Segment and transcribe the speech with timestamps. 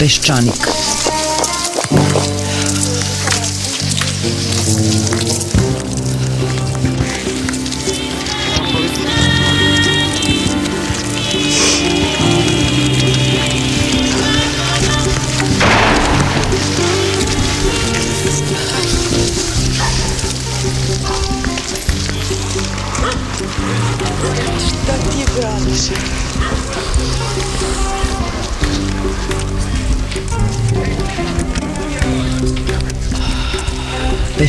[0.00, 0.64] Peščanik.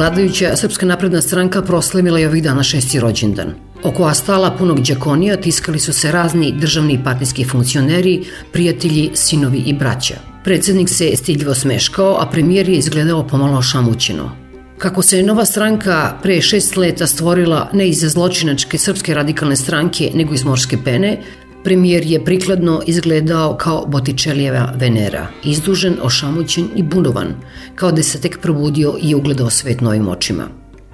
[0.00, 3.54] Vladajuća Srpska napredna stranka proslavila je ovih dana šesti rođendan.
[3.82, 9.72] Oko astala punog džakonija tiskali su se razni državni i partijski funkcioneri, prijatelji, sinovi i
[9.72, 10.14] braća.
[10.44, 14.36] Predsednik se stidljivo smeškao, a premijer je izgledao pomalo šamućeno.
[14.78, 20.34] Kako se nova stranka pre šest leta stvorila ne iz zločinačke srpske radikalne stranke, nego
[20.34, 21.22] iz morske pene,
[21.64, 27.34] premijer je prikladno izgledao kao Botičelijeva Venera, izdužen, ošamućen i bunovan,
[27.74, 30.48] kao da se tek probudio i ugledao svet novim očima.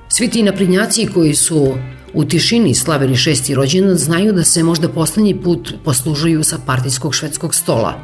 [0.09, 1.75] Svi ti naprednjaci koji su
[2.15, 7.55] u tišini slavili šesti rođendan znaju da se možda poslednji put poslužuju sa partijskog švedskog
[7.55, 7.95] stola.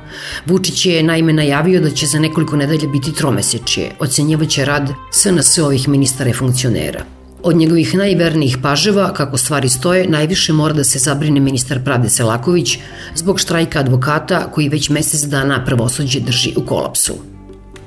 [0.46, 5.88] Vučić je naime najavio da će za nekoliko nedelja biti tromesečje, ocenjivaće rad SNS ovih
[5.88, 7.04] ministara i funkcionera.
[7.44, 12.78] Od njegovih najvernijih paževa, kako stvari stoje, najviše mora da se zabrine ministar Pravde Selaković
[13.14, 17.14] zbog štrajka advokata koji već mesec dana pravosuđe drži u kolapsu.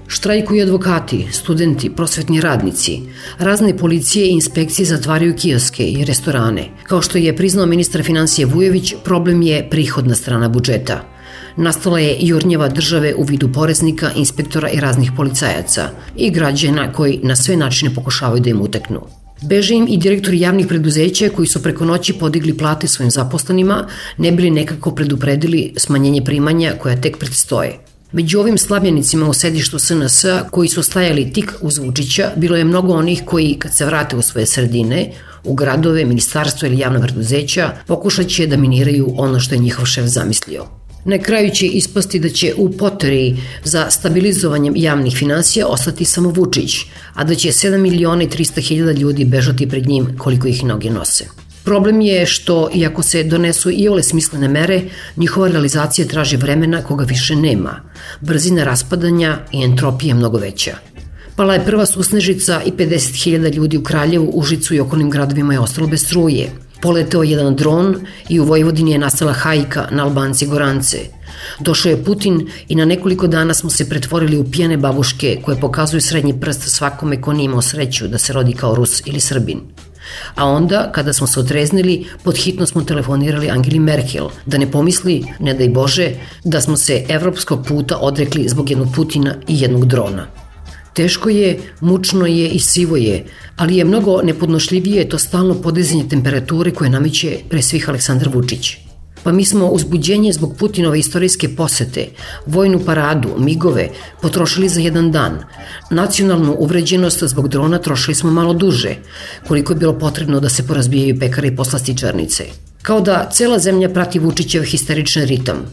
[0.07, 2.99] Štrajkuju advokati, studenti, prosvetni radnici.
[3.39, 6.69] Razne policije i inspekcije zatvaraju kioske i restorane.
[6.83, 11.03] Kao što je priznao ministar financije Vujović, problem je prihodna strana budžeta.
[11.57, 17.35] Nastala je jurnjeva države u vidu poreznika, inspektora i raznih policajaca i građana koji na
[17.35, 19.24] sve načine pokušavaju da im uteknu.
[19.41, 23.87] Beže im i direktori javnih preduzeća koji su preko noći podigli plate svojim zaposlenima,
[24.17, 27.79] ne bili nekako predupredili smanjenje primanja koja tek predstoje.
[28.11, 32.93] Među ovim slavljenicima u sedištu SNS koji su stajali tik uz Vučića, bilo je mnogo
[32.93, 35.11] onih koji, kad se vrate u svoje sredine,
[35.43, 40.05] u gradove, ministarstvo ili javna preduzeća, pokušat će da miniraju ono što je njihov šef
[40.05, 40.65] zamislio.
[41.05, 46.75] Na kraju će ispasti da će u poteri za stabilizovanjem javnih financija ostati samo Vučić,
[47.13, 50.89] a da će 7 miliona i 300 hiljada ljudi bežati pred njim koliko ih noge
[50.89, 51.25] nose.
[51.63, 54.81] Problem je što, iako se donesu i ole smislene mere,
[55.17, 57.81] njihova realizacija traži vremena koga više nema.
[58.21, 60.77] Brzina raspadanja i entropija mnogo veća.
[61.35, 65.87] Pala je prva susnežica i 50.000 ljudi u Kraljevu, Užicu i okolnim gradovima je ostalo
[65.87, 66.64] bez struje.
[66.85, 67.95] Poleteo jedan dron
[68.29, 70.97] i u Vojvodini je nastala hajka na Albanci Gorance.
[71.59, 76.01] Došao je Putin i na nekoliko dana smo se pretvorili u pijene babuške koje pokazuju
[76.01, 79.61] srednji prst svakome ko nije imao sreću da se rodi kao Rus ili Srbin.
[80.35, 85.53] A onda, kada smo se otreznili, podhitno smo telefonirali Angeli Merkel, da ne pomisli, ne
[85.53, 86.11] daj Bože,
[86.43, 90.44] da smo se evropskog puta odrekli zbog jednog Putina i jednog drona.
[90.95, 93.25] Teško je, mučno je i sivo je,
[93.55, 98.77] ali je mnogo nepodnošljivije to stalno podizanje temperature koje nameće pre svih Aleksandar Vučić.
[99.23, 102.07] Pa mi smo uzbuđenje zbog Putinove istorijske posete,
[102.45, 103.89] vojnu paradu, migove,
[104.21, 105.43] potrošili za jedan dan.
[105.91, 108.95] Nacionalnu uvređenost zbog drona trošili smo malo duže,
[109.47, 112.45] koliko je bilo potrebno da se porazbijaju pekare i poslastičarnice.
[112.81, 115.65] Kao da cela zemlja prati Vučićev histeričan ritam.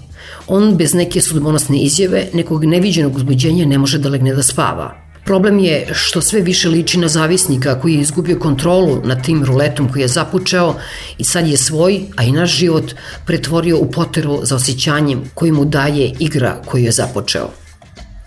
[0.46, 5.01] On bez neke sudbonosne izjave, nekog neviđenog uzbuđenja ne može da legne da spava.
[5.24, 9.88] Problem je što sve više liči na zavisnika koji je izgubio kontrolu nad tim ruletom
[9.92, 10.74] koji je započeo
[11.18, 12.94] i sad je svoj, a i naš život
[13.26, 17.50] pretvorio u poteru za osjećanjem koji mu daje igra koju je započeo.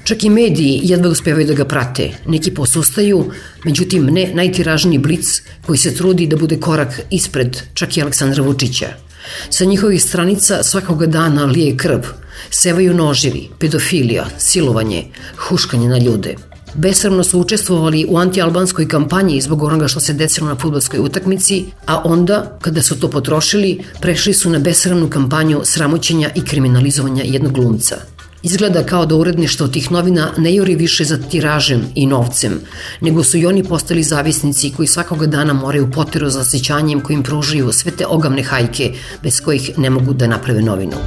[0.04, 2.10] Čak i mediji jedva uspevaju da ga prate.
[2.26, 3.32] Neki posustaju,
[3.64, 8.88] međutim ne najtiražniji blic koji se trudi da bude korak ispred čak i Aleksandra Vučića.
[9.50, 12.00] Sa njihovih stranica svakoga dana lije krv,
[12.50, 15.06] sevaju noživi, pedofilija, silovanje,
[15.38, 16.36] huškanje na ljude–
[16.76, 22.02] besramno su učestvovali u antialbanskoj kampanji zbog onoga što se desilo na futbolskoj utakmici, a
[22.06, 27.96] onda, kada su to potrošili, prešli su na besramnu kampanju sramoćenja i kriminalizovanja jednog glumca.
[28.46, 32.60] Izgleda kao da uredništvo tih novina ne juri više za tiražem i novcem,
[33.02, 37.72] nego su i oni postali zavisnici koji svakoga dana moraju poteru za osjećanjem kojim pružaju
[37.72, 38.94] sve te ogavne hajke
[39.24, 40.98] bez kojih ne mogu da naprave novinu.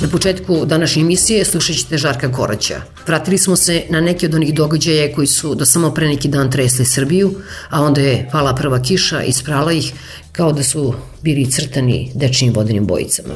[0.00, 2.80] Na početku današnje emisije slušat ćete Žarka Koraća.
[3.06, 6.50] Vratili smo se na neke od onih događaja koji su do samo pre neki dan
[6.50, 7.34] tresli Srbiju,
[7.70, 9.92] a onda je pala prva kiša i sprala ih
[10.32, 13.34] kao da su bili crtani dečnim vodenim bojicama.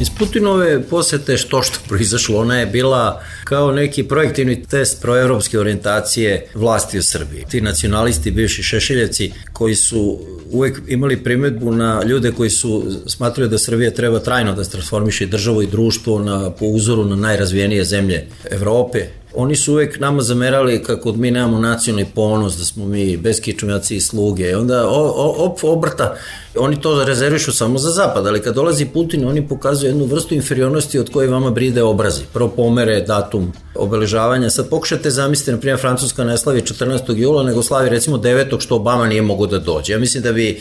[0.00, 6.46] Iz Putinove posete što što proizašlo, ona je bila kao neki projektivni test proevropske orijentacije
[6.54, 7.44] vlasti u Srbiji.
[7.50, 13.58] Ti nacionalisti, bivši šešiljevci, koji su uvek imali primetbu na ljude koji su smatrali da
[13.58, 19.06] Srbija treba trajno da transformiše državu i društvo na, po uzoru na najrazvijenije zemlje Evrope,
[19.40, 24.00] Oni su uvek nama zamerali kako mi nemamo nacionalni ponos, da smo mi beskičnjaci i
[24.00, 24.56] sluge.
[24.56, 26.16] Onda o, o, op, obrta,
[26.56, 30.98] oni to rezervišu samo za zapad, ali kad dolazi Putin, oni pokazuju jednu vrstu inferiornosti
[30.98, 32.22] od koje vama bride obrazi.
[32.32, 34.50] Prvo pomere datum obeležavanja.
[34.50, 37.16] Sad pokušate zamisliti, na primjer, Francuska ne slavi 14.
[37.16, 38.60] jula, nego slavi recimo 9.
[38.60, 39.92] što Obama nije mogo da dođe.
[39.92, 40.60] Ja mislim da bi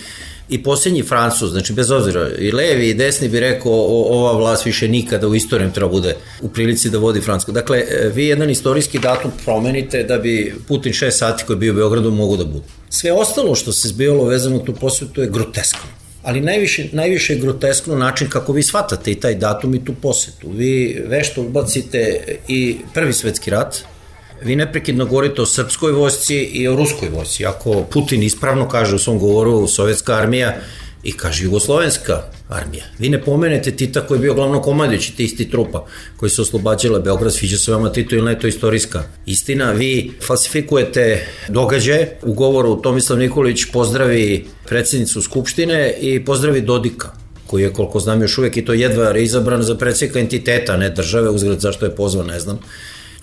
[0.50, 4.66] i posljednji Francuz, znači bez obzira i levi i desni bi rekao o, ova vlast
[4.66, 7.52] više nikada u istorijom treba bude u prilici da vodi Francusku.
[7.52, 11.74] Dakle, e, vi jedan istorijski datum promenite da bi Putin 6 sati koji je bio
[11.74, 12.66] u Beogradu mogu da bude.
[12.90, 18.30] Sve ostalo što se zbijalo vezano tu posvetu je groteskno ali najviše, najviše groteskno način
[18.30, 20.50] kako vi shvatate i taj datum i tu posetu.
[20.52, 23.78] Vi vešto ubacite i prvi svetski rat,
[24.42, 27.46] vi neprekidno govorite o srpskoj vojsci i o ruskoj vojsci.
[27.46, 30.56] Ako Putin ispravno kaže u svom govoru sovjetska armija
[31.04, 32.86] i kaže jugoslovenska armija.
[33.00, 35.86] Vi ne pomenete Tita koji je bio glavno komandići ti isti trupa
[36.18, 39.72] koji su oslobađale Beograd, sviđa se vama Tito ili ne, to je istorijska istina.
[39.72, 42.20] Vi falsifikujete događaje.
[42.24, 47.12] U govoru Tomislav Nikolić pozdravi predsjednicu Skupštine i pozdravi Dodika
[47.48, 51.30] koji je, koliko znam, još uvek i to jedva izabran za predsjednika entiteta, ne države,
[51.30, 52.60] uzgled zašto je pozvan, ne znam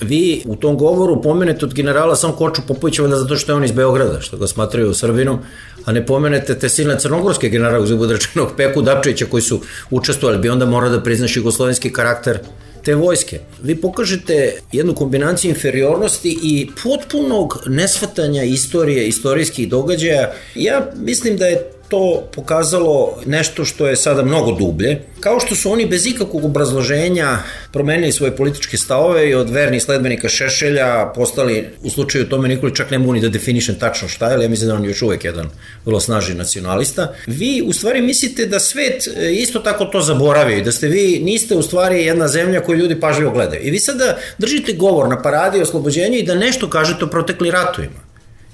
[0.05, 3.65] vi u tom govoru pomenete od generala sam Koču Popovića onda zato što je on
[3.65, 5.39] iz Beograda, što ga smatraju Srbinom,
[5.85, 9.61] a ne pomenete te silne crnogorske generala uz rečenog Peku Dapčevića koji su
[9.91, 12.39] učestvovali, bi onda mora da priznaš jugoslovenski karakter
[12.85, 13.39] te vojske.
[13.63, 20.33] Vi pokažete jednu kombinaciju inferiornosti i potpunog nesvatanja istorije, istorijskih događaja.
[20.55, 25.01] Ja mislim da je to pokazalo nešto što je sada mnogo dublje.
[25.21, 27.39] Kao što su oni bez ikakvog obrazloženja
[27.73, 32.91] promenili svoje političke stavove i od vernih sledbenika Šešelja postali, u slučaju Tome Nikoli, čak
[32.91, 35.03] ne mogu ni da definišem tačno šta je, ali ja mislim da on je još
[35.03, 35.51] uvek jedan
[35.85, 37.13] vrlo snažni nacionalista.
[37.27, 41.21] Vi u stvari mislite da svet e, isto tako to zaboravio i da ste vi,
[41.25, 43.63] niste u stvari jedna zemlja koju ljudi pažljivo gledaju.
[43.63, 48.04] I vi sada držite govor na paradi oslobođenju i da nešto kažete o protekli ratovima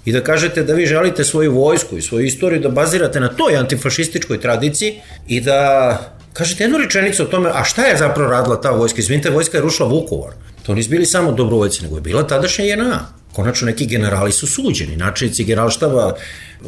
[0.05, 3.57] i da kažete da vi želite svoju vojsku i svoju istoriju da bazirate na toj
[3.57, 5.99] antifašističkoj tradiciji i da
[6.33, 9.01] kažete jednu rečenicu o tome, a šta je zapravo radila ta vojska?
[9.01, 10.33] Izvinite, vojska je rušila Vukovar.
[10.63, 13.07] To nisu bili samo dobrovoljci, nego je bila tadašnja JNA.
[13.33, 16.15] Konačno neki generali su suđeni, načinici generalštaba,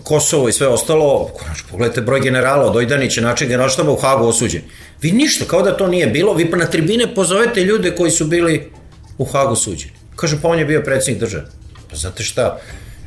[0.02, 4.62] Kosovo i sve ostalo, konačno pogledajte broj generala od Ojdanića, način generalštaba u Hagu osuđen.
[5.02, 8.25] Vi ništa, kao da to nije bilo, vi pa na tribine pozovete ljude koji su
[8.25, 8.70] bili
[9.19, 9.93] u Hagu suđeni.
[10.17, 11.44] Kaže, pa on je bio predsednik države.
[11.90, 12.58] Pa znate šta,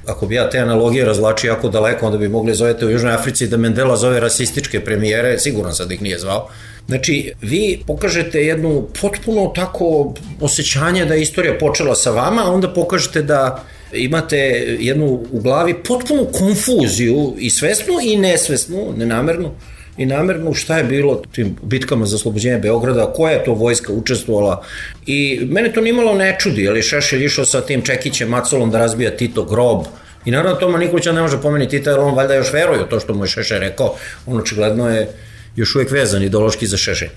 [0.08, 3.48] ako bi ja te analogije razlačio jako daleko, onda bi mogli zovete u Južnoj Africi
[3.48, 6.50] da Mendela zove rasističke premijere, siguran sam da ih nije zvao.
[6.88, 12.74] Znači, vi pokažete jednu potpuno tako osjećanje da je istorija počela sa vama, a onda
[12.74, 14.38] pokažete da imate
[14.80, 19.52] jednu u glavi potpunu konfuziju i svesnu i nesvesnu, nenamernu,
[19.98, 24.64] i namerno šta je bilo tim bitkama za oslobođenje Beograda, koja je to vojska učestvovala?
[25.06, 29.18] I mene to nimalo ne čudi, ali Šešelj išao sa tim Čekićem Macolom da razbija
[29.18, 29.86] Tito grob,
[30.26, 33.00] I naravno Toma Nikolića ne može pomeni Tita, jer on valjda još veruje u to
[33.00, 35.10] što mu je Šešelj rekao, on očigledno je
[35.56, 37.10] još uvek vezan ideološki za Šešelj.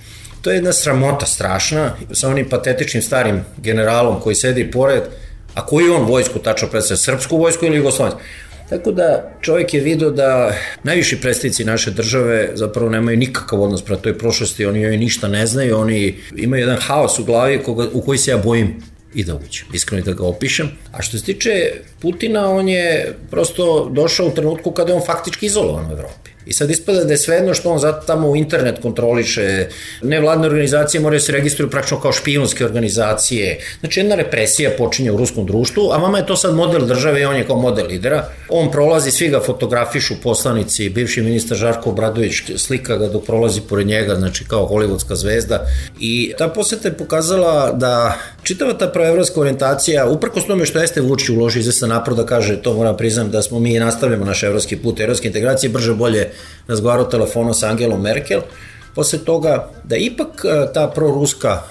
[0.42, 5.02] To je jedna sramota strašna, sa onim patetičnim starim generalom koji sedi pored,
[5.54, 8.20] a koji on vojsku tačno predstavlja, srpsku vojsku ili jugoslovensku?
[8.68, 14.02] Tako da čovjek je vidio da najviši predstavnici naše države zapravo nemaju nikakav odnos prema
[14.02, 18.00] toj prošlosti, oni joj ništa ne znaju, oni imaju jedan haos u glavi koga, u
[18.00, 18.82] koji se ja bojim
[19.14, 20.70] i da uđem, iskreno da ga opišem.
[20.92, 21.50] A što se tiče
[22.00, 26.27] Putina, on je prosto došao u trenutku kada je on faktički izolovan u Evropi.
[26.49, 29.67] I sad ispada da je svejedno što on zato tamo u internet kontroliše,
[30.02, 33.59] nevladne organizacije moraju se registruju praktično kao špijunske organizacije.
[33.81, 37.25] Znači jedna represija počinje u ruskom društvu, a vama je to sad model države i
[37.25, 38.25] on je kao model lidera.
[38.49, 43.87] On prolazi, svi ga fotografišu poslanici, bivši ministar Žarko Obradović slika ga dok prolazi pored
[43.87, 45.67] njega, znači kao hollywoodska zvezda.
[46.00, 51.28] I ta poseta je pokazala da čitava ta proevropska orijentacija, uprkos tome što jeste Vučić
[51.28, 54.76] uloži izvestan napor da kaže, to moram priznam, da smo mi i nastavljamo naš evropski
[54.76, 56.31] put evropske integracije, brže bolje
[56.69, 58.40] razgovarao telefonom sa Angelom Merkel,
[58.95, 61.62] posle toga da ipak e, ta proruska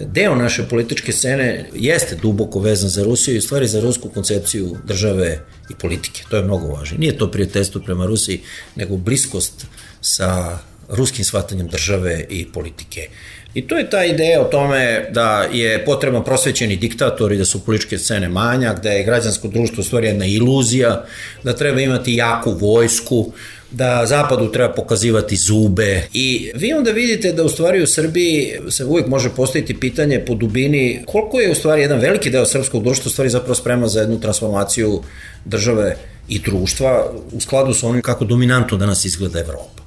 [0.00, 5.40] deo naše političke scene jeste duboko vezan za Rusiju i stvari za rusku koncepciju države
[5.70, 6.22] i politike.
[6.28, 6.98] To je mnogo važno.
[6.98, 8.40] Nije to prijateljstvo prema Rusiji,
[8.76, 9.66] nego bliskost
[10.00, 13.08] sa ruskim shvatanjem države i politike.
[13.54, 17.64] I to je ta ideja o tome da je potrebno prosvećeni diktator i da su
[17.64, 21.04] političke scene manjak, da je građansko društvo u stvari jedna iluzija,
[21.42, 23.32] da treba imati jaku vojsku,
[23.70, 28.84] da zapadu treba pokazivati zube i vi onda vidite da u stvari u Srbiji se
[28.84, 33.08] uvijek može postaviti pitanje po dubini koliko je u stvari jedan veliki deo srpskog društva
[33.08, 35.02] u stvari zapravo sprema za jednu transformaciju
[35.44, 35.96] države
[36.28, 39.82] i društva u skladu sa onim kako dominantno danas izgleda Evropa.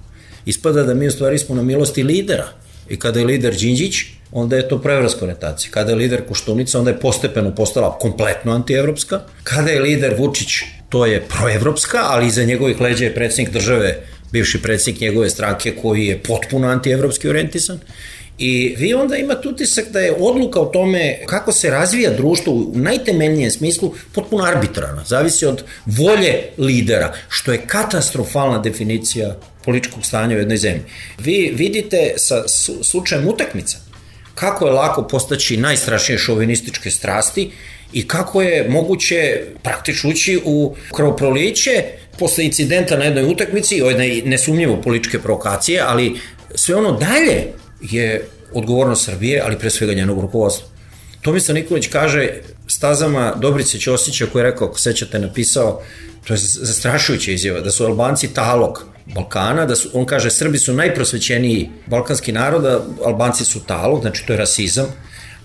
[0.45, 3.95] Ispada da mi u stvari smo na milosti lidera i kada je lider Đinđić,
[4.31, 5.71] onda je to prevraska orientacija.
[5.71, 9.21] Kada je lider Koštunica, onda je postepeno postala kompletno antievropska.
[9.43, 10.49] Kada je lider Vučić,
[10.89, 13.99] to je proevropska, ali iza njegovih leđa je predsednik države,
[14.31, 17.79] bivši predsednik njegove stranke koji je potpuno antievropski orientisan.
[18.37, 22.71] I vi onda imate utisak da je odluka o tome kako se razvija društvo u
[22.75, 25.03] najtemeljnijem smislu potpuno arbitrarna.
[25.05, 30.81] Zavisi od volje lidera, što je katastrofalna definicija političkog stanja u jednoj zemlji.
[31.17, 32.43] Vi vidite sa
[32.83, 33.77] slučajem utakmica
[34.35, 37.51] kako je lako postaći najstrašnije šovinističke strasti
[37.93, 41.83] i kako je moguće praktično ući u krvoproliće
[42.19, 46.19] posle incidenta na jednoj utakmici, o jednoj nesumnjivo političke provokacije, ali
[46.55, 47.43] sve ono dalje
[47.81, 50.67] je odgovornost Srbije, ali pre svega njenog rukovodstva.
[51.21, 52.29] Tomislav Nikolić kaže
[52.67, 55.81] stazama Dobrice Ćosića koji je rekao, ako sećate, napisao,
[56.27, 60.73] to je zastrašujuća izjava, da su Albanci talog Balkana, da su, on kaže, Srbi su
[60.73, 64.85] najprosvećeniji balkanski narod, a Albanci su talog, znači to je rasizam,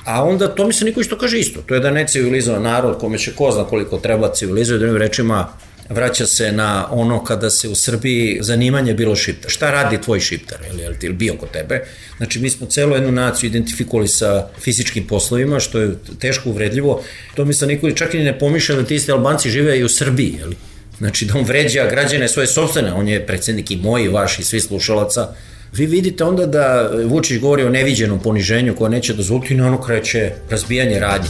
[0.05, 3.35] A onda Tomislav Nikolić to kaže isto, to je da ne civilizovan narod kome će
[3.35, 5.49] ko zna koliko treba civilizovati, drugim rečima
[5.91, 9.51] vraća se na ono kada se u Srbiji zanimanje bilo šiptar.
[9.51, 11.85] Šta radi tvoj šiptar, ili, ili, ili bio kod tebe?
[12.17, 17.03] Znači, mi smo celu jednu naciju identifikovali sa fizičkim poslovima, što je teško uvredljivo.
[17.35, 19.89] To mi se Nikolić čak i ne pomišlja da ti isti Albanci žive i u
[19.89, 20.53] Srbiji, jel?
[20.99, 24.45] Znači, da on vređa građane svoje sobstvene, on je predsednik i moj, i vaš, i
[24.45, 25.35] svi slušalaca,
[25.73, 29.81] vi vidite onda da Vučić govori o neviđenom poniženju koje neće dozvoliti i na ono
[29.81, 31.29] kreće razbijanje radnje.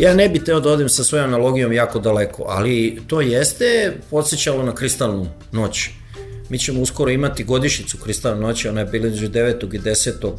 [0.00, 4.62] Ja ne bih teo da odem sa svojom analogijom jako daleko, ali to jeste podsjećalo
[4.62, 5.88] na kristalnu noć.
[6.48, 9.74] Mi ćemo uskoro imati godišnicu kristalne noći, ona je bila između 9.
[9.74, 10.32] i 10.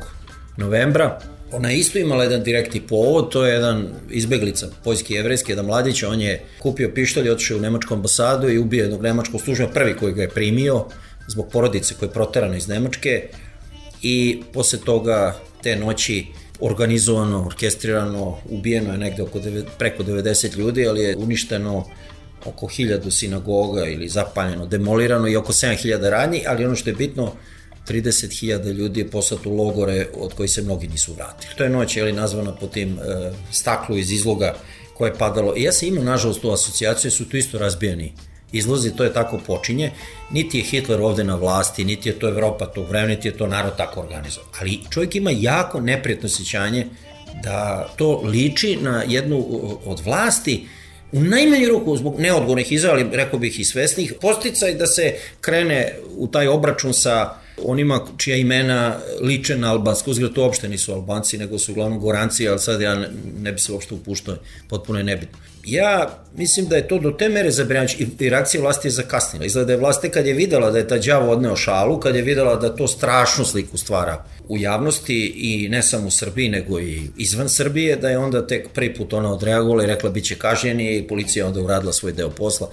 [0.58, 1.20] novembra.
[1.52, 6.04] Ona je isto imala jedan direktni povod, to je jedan izbeglica, poljski jevrejski, jedan mladić,
[6.04, 10.14] on je kupio pištolj, otišao u nemačku ambasadu i ubio jednog nemačkog službenika, prvi koji
[10.14, 10.86] ga je primio
[11.28, 13.28] zbog porodice koja je proterana iz Nemačke
[14.02, 16.26] i posle toga te noći
[16.62, 21.86] organizovano, orkestrirano, ubijeno je negde oko deve, preko 90 ljudi, ali je uništeno
[22.46, 27.34] oko 1000 sinagoga ili zapaljeno, demolirano i oko 7000 ranji, ali ono što je bitno,
[27.88, 31.54] 30.000 ljudi je poslato u logore od koji se mnogi nisu vratili.
[31.58, 34.56] To je noć, je li nazvana po tim e, staklu iz izloga
[34.98, 35.54] koje je padalo.
[35.58, 38.14] I ja sam imao, nažalost, tu asocijaciju, su tu isto razbijeni
[38.52, 39.92] izlozi, to je tako počinje.
[40.32, 43.48] Niti je Hitler ovde na vlasti, niti je to Evropa tog vremena, niti je to
[43.48, 44.50] narod tako organizovan.
[44.60, 46.88] Ali čovjek ima jako neprijatno osjećanje
[47.44, 49.46] da to liči na jednu
[49.86, 50.68] od vlasti
[51.12, 55.96] u najmanju ruku zbog neodgovornih izjava, ali rekao bih i svesnih, posticaj da se krene
[56.18, 61.38] u taj obračun sa onima čija imena liče na albansku, uzgled to uopšte nisu albanci,
[61.38, 63.10] nego su uglavnom goranci, ali sad ja ne,
[63.42, 64.36] ne bi se uopšte upuštao,
[64.70, 65.38] potpuno je nebitno.
[65.66, 69.46] Ja mislim da je to do te mere zabrinjavajuće i, reakcija vlasti je zakasnila.
[69.46, 72.22] Izgleda da je vlast kad je videla da je ta đavo odneo šalu, kad je
[72.22, 77.02] videla da to strašnu sliku stvara u javnosti i ne samo u Srbiji, nego i
[77.18, 81.08] izvan Srbije, da je onda tek prvi put ona odreagovala i rekla biće kažnjeni i
[81.08, 82.70] policija onda uradila svoj deo posla.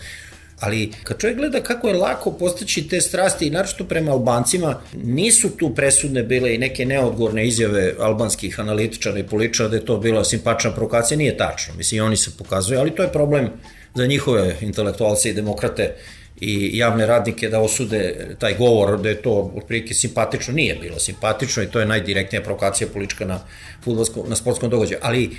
[0.60, 5.50] Ali kad čovjek gleda kako je lako postići te strasti i naročito prema Albancima, nisu
[5.56, 10.24] tu presudne bile i neke neodgovorne izjave albanskih analitičara i političara da je to bila
[10.24, 11.74] simpačna provokacija, nije tačno.
[11.74, 13.50] Mislim, oni se pokazuju, ali to je problem
[13.94, 15.94] za njihove intelektualce i demokrate
[16.40, 21.62] i javne radnike da osude taj govor da je to otprilike simpatično, nije bilo simpatično
[21.62, 23.40] i to je najdirektnija provokacija politička na,
[24.28, 25.00] na sportskom događaju.
[25.02, 25.30] Ali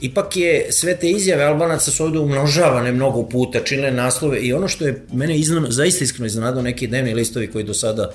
[0.00, 4.68] ipak je sve te izjave Albanaca su ovde umnožavane mnogo puta, činile naslove i ono
[4.68, 8.10] što je mene iznano, zaista iskreno iznenadao neki dnevni listovi koji do sada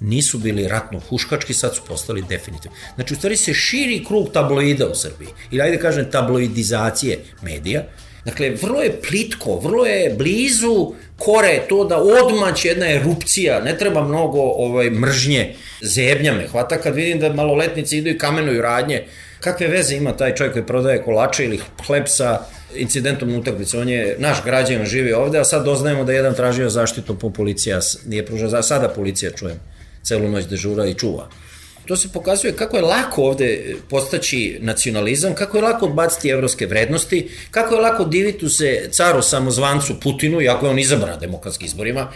[0.00, 2.76] nisu bili ratno huškački, sad su postali definitivno.
[2.94, 5.28] Znači, u stvari se širi krug tabloida u Srbiji.
[5.50, 7.82] Ili ajde kažem tabloidizacije medija.
[8.24, 14.04] Dakle, vrlo je plitko, vrlo je blizu kore to da odmać jedna erupcija, ne treba
[14.08, 19.04] mnogo ovaj, mržnje, zebnja me hvata kad vidim da maloletnici idu i kamenuju radnje,
[19.42, 22.38] kakve veze ima taj čovjek koji prodaje kolače ili hleb sa
[22.74, 23.76] incidentom na utakmici.
[23.76, 27.30] On je naš građan, živi ovde, a sad doznajemo da je jedan tražio zaštitu po
[27.30, 29.60] policija, nije pružao, sada policija čujem,
[30.02, 31.28] celu noć dežura i čuva.
[31.86, 37.28] To se pokazuje kako je lako ovde postaći nacionalizam, kako je lako odbaciti evropske vrednosti,
[37.50, 42.12] kako je lako diviti se caru samozvancu Putinu, iako je on izabran demokratskim izborima,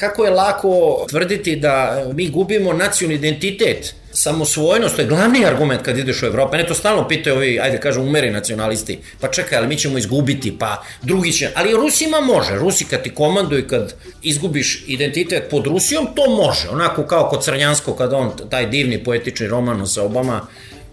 [0.00, 5.98] kako je lako tvrditi da mi gubimo nacionalni identitet samosvojnost, to je glavni argument kad
[5.98, 6.56] ideš u Evropu.
[6.56, 8.98] Ne to stalno pitaju ovi, ajde kažem, umeri nacionalisti.
[9.20, 11.50] Pa čekaj, ali mi ćemo izgubiti, pa drugi će...
[11.54, 12.54] Ali Rusima može.
[12.54, 16.68] Rusi kad ti komanduju, kad izgubiš identitet pod Rusijom, to može.
[16.68, 20.46] Onako kao kod Crnjansko, kad on, taj divni poetični roman sa Obama,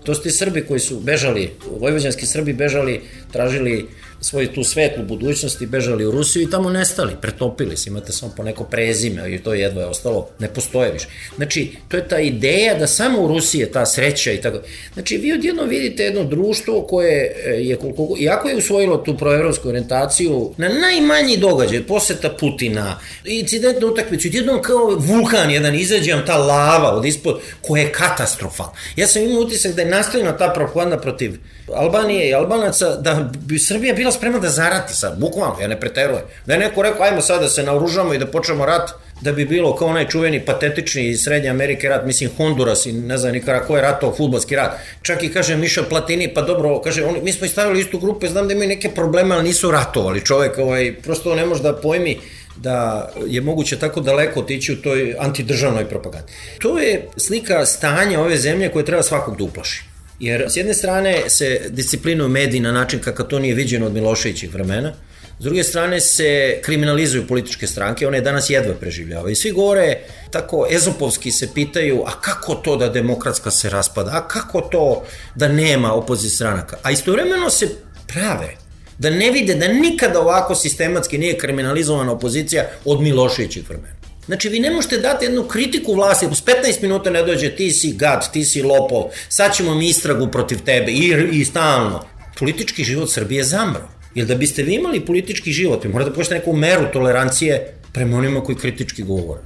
[0.04, 3.88] to su ti Srbi koji su bežali, vojvođanski Srbi bežali, tražili
[4.22, 8.34] svoju tu svetlu budućnost i bežali u Rusiju i tamo nestali, pretopili se, imate samo
[8.38, 11.08] po neko prezime i to jedva je ostalo, ne postoje više.
[11.36, 14.58] Znači, to je ta ideja da samo u Rusiji je ta sreća i tako.
[14.94, 19.70] Znači, vi odjedno vidite jedno društvo koje e, je, koliko, iako je usvojilo tu proevropsku
[19.70, 26.38] orientaciju, na najmanji događaj, poseta Putina, incident na utakmicu, odjedno kao vulkan jedan izađe ta
[26.38, 28.68] lava od ispod, koja je katastrofal.
[28.96, 31.38] Ja sam imao utisak da je nastavljena ta propaganda protiv
[31.76, 36.24] Albanije i Albanaca, da bi Srbija bila spremna da zarati sad, bukvalno, ja ne preterujem.
[36.46, 39.46] Da je neko rekao, ajmo sad da se naoružamo i da počnemo rat, da bi
[39.46, 43.60] bilo kao onaj čuveni patetični iz Srednje Amerike rat, mislim Honduras i ne znam nikada
[43.60, 44.72] ko je ratao futbolski rat.
[45.02, 48.28] Čak i kaže Miša Platini, pa dobro, kaže, oni, mi smo i stavili istu grupu,
[48.28, 50.26] znam da imaju neke probleme, ali nisu ratovali.
[50.26, 52.18] Čovek ovaj, prosto ne može da pojmi
[52.58, 56.32] da je moguće tako daleko otići u toj antidržavnoj propagandi.
[56.60, 59.97] To je slika stanja ove zemlje koje treba svakog da uplaši.
[60.20, 64.54] Jer s jedne strane se disciplinuju mediji na način kakav to nije viđeno od Miloševićih
[64.54, 64.94] vremena,
[65.40, 69.32] S druge strane se kriminalizuju političke stranke, one danas jedva preživljavaju.
[69.32, 70.00] I svi govore,
[70.32, 75.04] tako ezopovski se pitaju, a kako to da demokratska se raspada, a kako to
[75.36, 76.78] da nema opozit stranaka.
[76.84, 77.70] A istovremeno se
[78.08, 78.56] prave
[78.98, 83.97] da ne vide da nikada ovako sistematski nije kriminalizovana opozicija od Miloševićih vremena.
[84.28, 87.94] Znači, vi ne možete dati jednu kritiku vlasti, s 15 minuta ne dođe, ti si
[87.94, 92.04] gad, ti si lopov, sad ćemo mi istragu protiv tebe i, i stalno.
[92.40, 93.88] Politički život Srbije je zamro.
[94.16, 98.18] Jer da biste vi imali politički život, vi morate da pošto neku meru tolerancije prema
[98.18, 99.42] onima koji kritički govore.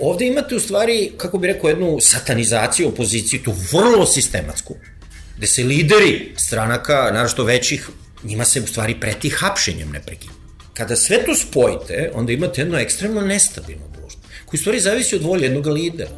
[0.00, 4.76] Ovde imate u stvari, kako bi rekao, jednu satanizaciju opoziciju, tu vrlo sistematsku,
[5.36, 7.88] gde se lideri stranaka, naravno većih,
[8.24, 10.34] njima se u stvari preti hapšenjem neprekidno.
[10.74, 13.88] Kada sve to spojite, onda imate jedno ekstremno nestabilno
[14.48, 16.10] koji stvari zavisi od volje jednog lidera.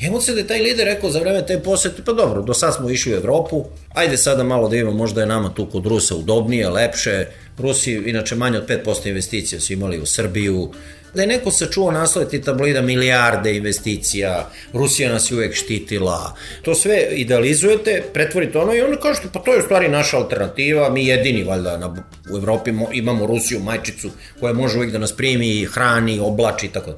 [0.00, 2.74] Ja se da je taj lider rekao za vreme te posete, pa dobro, do sad
[2.74, 6.16] smo išli u Evropu, ajde sada malo da imamo, možda je nama tu kod Rusa
[6.16, 7.26] udobnije, lepše,
[7.58, 10.72] Rusi inače manje od 5% investicija su imali u Srbiju,
[11.14, 16.74] da je neko sačuo naslove ti tablida milijarde investicija, Rusija nas je uvek štitila, to
[16.74, 21.06] sve idealizujete, pretvorite ono i onda kažete, pa to je u stvari naša alternativa, mi
[21.06, 26.20] jedini valjda na, u Evropi imamo Rusiju, majčicu, koja može uvek da nas primi, hrani,
[26.20, 26.96] oblači i tako da.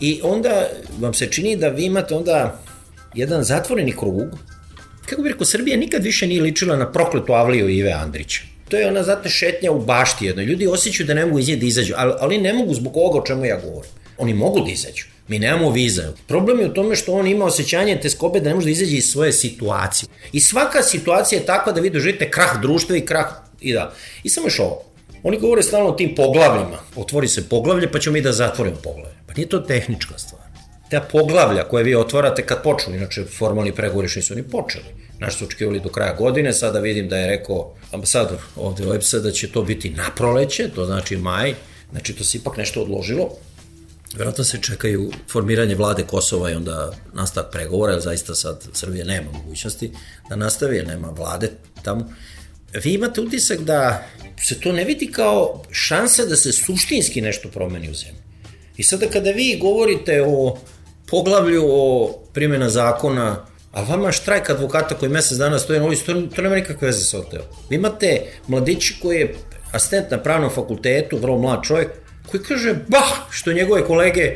[0.00, 0.68] I onda
[1.00, 2.60] vam se čini da vi imate onda
[3.14, 4.38] jedan zatvoreni krug,
[5.06, 8.42] kako bih rekao, Srbija nikad više nije ličila na prokletu Avliju Ive Andrića.
[8.68, 10.44] To je ona znate šetnja u bašti jednoj.
[10.44, 13.18] Ljudi osjećaju da ne mogu iz nje da izađu, ali, ali ne mogu zbog ovoga
[13.18, 13.90] o čemu ja govorim.
[14.18, 15.04] Oni mogu da izađu.
[15.28, 16.12] Mi nemamo viza.
[16.26, 18.96] Problem je u tome što on ima osjećanje te skobe da ne može da izađe
[18.96, 20.08] iz svoje situacije.
[20.32, 23.26] I svaka situacija je takva da vi doživite krah društva i krah
[23.60, 23.94] i da.
[24.22, 24.87] I samo još ovo.
[25.22, 26.78] Oni govore stalno o tim poglavljima.
[26.96, 29.18] Otvori se poglavlje pa ćemo mi da zatvorimo poglavlje.
[29.26, 30.42] Pa nije to tehnička stvar.
[30.90, 34.84] Te poglavlja koje vi otvarate kad počnu, inače formalni pregovori nisu ni počeli.
[35.18, 39.14] Naš su očekivali do kraja godine, sada vidim da je rekao ambasador ovde u EPS
[39.14, 41.54] da će to biti na proleće, to znači maj,
[41.90, 43.30] znači to se ipak nešto odložilo.
[44.14, 49.32] Vjerojatno se čekaju formiranje vlade Kosova i onda nastavak pregovora, jer zaista sad Srbija nema
[49.32, 49.92] mogućnosti
[50.28, 51.50] da nastavi, jer nema vlade
[51.82, 52.12] tamo.
[52.84, 54.06] Vi imate utisak da
[54.42, 58.22] se to ne vidi kao šansa da se suštinski nešto promeni u zemlji.
[58.76, 60.58] I sada kada vi govorite o
[61.06, 66.22] poglavlju o primjena zakona, a vama štrajk advokata koji mesec dana stoje na ulici, to,
[66.36, 67.42] to nema nikakve veze sa oteo.
[67.70, 69.34] Vi imate mladići koji je
[69.72, 71.88] asistent na pravnom fakultetu, vrlo mlad čovjek,
[72.30, 74.34] koji kaže, bah, što njegove kolege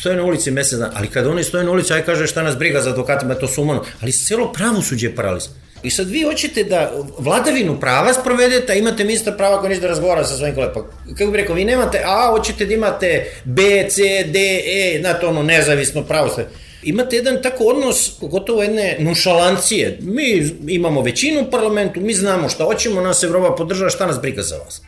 [0.00, 2.56] stoje na ulici mesec dana, ali kada oni stoje na ulici, aj kaže šta nas
[2.56, 5.52] briga za advokatima, to su umano, ali celo pravosuđe je paralizam.
[5.82, 9.88] I sad vi hoćete da vladavinu prava sprovedete, a imate ministra prava koji neće da
[9.88, 10.86] razgovara sa svojim kolegama.
[10.86, 15.26] Pa, kako bih rekao, vi nemate A, hoćete da imate B, C, D, E, znate
[15.26, 16.46] ono, nezavisno pravo sve.
[16.82, 19.98] Imate jedan tako odnos, gotovo jedne nušalancije.
[20.00, 24.42] Mi imamo većinu u parlamentu, mi znamo šta hoćemo, nas Evropa podržava, šta nas briga
[24.42, 24.82] za vas.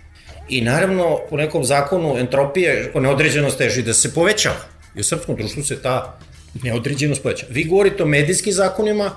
[0.49, 4.57] I naravno, u nekom zakonu entropije, neodređenost teži da se povećava.
[4.97, 6.19] I u srpskom društvu se ta
[6.63, 7.53] neodređenost povećava.
[7.53, 9.11] Vi govorite o medijskim zakonima,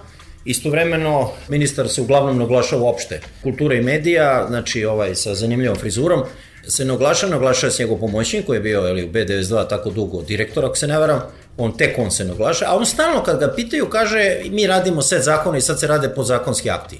[0.45, 6.23] Istovremeno, ministar se uglavnom naglašava uopšte kultura i medija, znači ovaj sa zanimljivom frizurom,
[6.67, 6.93] se ne
[7.29, 10.87] naglašava s njegov pomoćnik koji je bio ili, u B92 tako dugo direktor, ako se
[10.87, 11.21] ne varam,
[11.57, 15.23] on tek on se naglaša, a on stalno kad ga pitaju kaže mi radimo set
[15.23, 16.99] zakona i sad se rade podzakonski akti.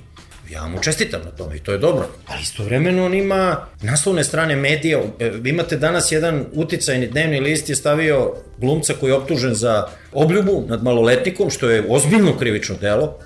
[0.52, 2.08] Ja mu čestitam na tome i to je dobro.
[2.28, 5.00] Ali istovremeno on ima naslovne strane medija.
[5.20, 10.64] E, imate danas jedan uticajni dnevni list je stavio glumca koji je optužen za obljubu
[10.68, 13.20] nad maloletnikom, što je ozbiljno krivično delo.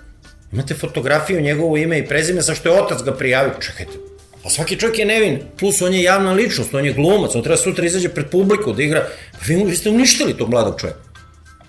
[0.51, 3.53] Imate fotografiju njegovo ime i prezime sa što je otac ga prijavio.
[3.59, 3.97] Čekajte,
[4.43, 7.57] A svaki čovjek je nevin, plus on je javna ličnost, on je glumac, on treba
[7.57, 9.07] sutra izađe pred publiku da igra.
[9.31, 10.99] Pa vi, vi ste uništili tog mladog čovjeka.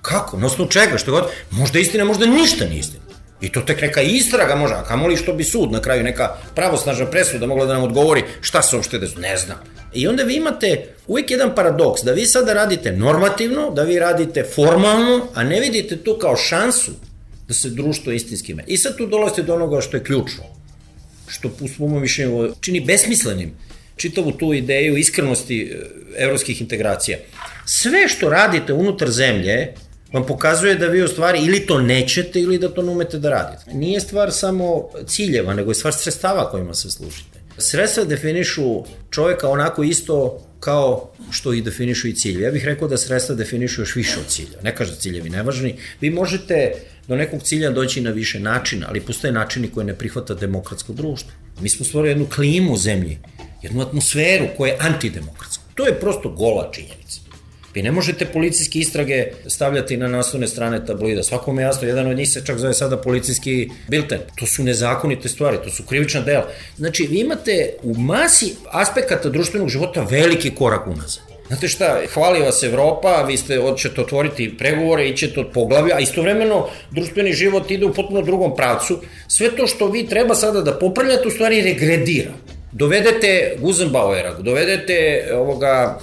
[0.03, 0.37] Kako?
[0.39, 0.99] Na osnovu čega?
[0.99, 1.25] Što god?
[1.51, 3.03] Možda istina, možda ništa nije istina.
[3.41, 7.07] I to tek neka istraga može, a kamoli što bi sud na kraju, neka pravosnažna
[7.07, 9.59] presuda mogla da nam odgovori šta se uopšte desu, ne znam.
[9.95, 14.45] I onda vi imate uvijek jedan paradoks, da vi sada radite normativno, da vi radite
[14.55, 16.93] formalno, a ne vidite tu kao šansu
[17.49, 18.65] da se društvo istinski me.
[18.67, 20.45] I sad tu dolazite do onoga što je ključno,
[21.29, 23.53] što po mojom mišljenju čini besmislenim
[23.97, 25.77] čitavu tu ideju iskrenosti e,
[26.25, 27.19] evropskih integracija.
[27.67, 29.75] Sve što radite unutar zemlje
[30.13, 33.31] vam pokazuje da vi u stvari ili to nećete ili da to ne umete da
[33.31, 33.73] radite.
[33.73, 37.39] Nije stvar samo ciljeva, nego je stvar sredstava kojima se služite.
[37.59, 42.43] Sredstva definišu čoveka onako isto kao što i definišu i cilje.
[42.43, 44.63] Ja bih rekao da sredstva definišu još više od cilja.
[44.63, 45.77] Ne kaže da ciljevi nevažni.
[46.01, 46.73] Vi možete
[47.09, 51.33] do nekog cilja doći na više načina, ali postoje načini koje ne prihvata demokratsko društvo.
[51.61, 53.19] Mi smo stvorili jednu klimu u zemlji,
[53.63, 55.65] jednu atmosferu koja je antidemokratska.
[55.75, 57.21] To je prosto gola činjenica.
[57.75, 61.23] Vi ne možete policijske istrage stavljati na naslovne strane tabloida.
[61.23, 64.19] Svakom je jasno, jedan od njih se čak zove sada policijski bilten.
[64.35, 66.49] To su nezakonite stvari, to su krivična dela.
[66.77, 71.28] Znači, vi imate u masi aspekata društvenog života veliki korak unazad.
[71.49, 76.67] Znate šta, hvali vas Evropa, vi ste, ćete otvoriti pregovore, ićete od poglavlja, a istovremeno
[76.91, 78.99] društveni život ide u potpuno drugom pravcu.
[79.29, 82.31] Sve to što vi treba sada da popravljate, u stvari regredira.
[82.73, 85.99] Dovedete Guzenbauera, dovedete ovoga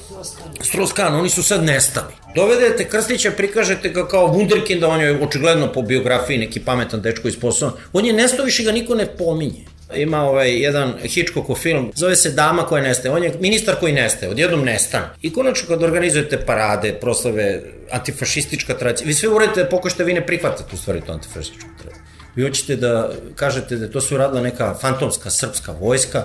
[0.61, 2.13] Stroskan, oni su sad nestali.
[2.35, 7.39] Dovedete Krstića, prikažete ga kao wunderkind, on je očigledno po biografiji neki pametan dečko iz
[7.39, 7.71] posla.
[7.93, 9.65] On je nestao, više ga niko ne pominje.
[9.95, 13.13] Ima ovaj jedan Hitchcockov film, zove se Dama koja nestaje.
[13.13, 15.05] On je ministar koji nestaje, odjednom nestane.
[15.21, 20.25] I konačno kad organizujete parade, proslave, antifašistička tradicija, vi sve uradite da pokušate, vi ne
[20.25, 22.03] prihvatate u stvari to antifašističku tradiciju.
[22.35, 26.23] Vi hoćete da kažete da to su radila neka fantomska srpska vojska,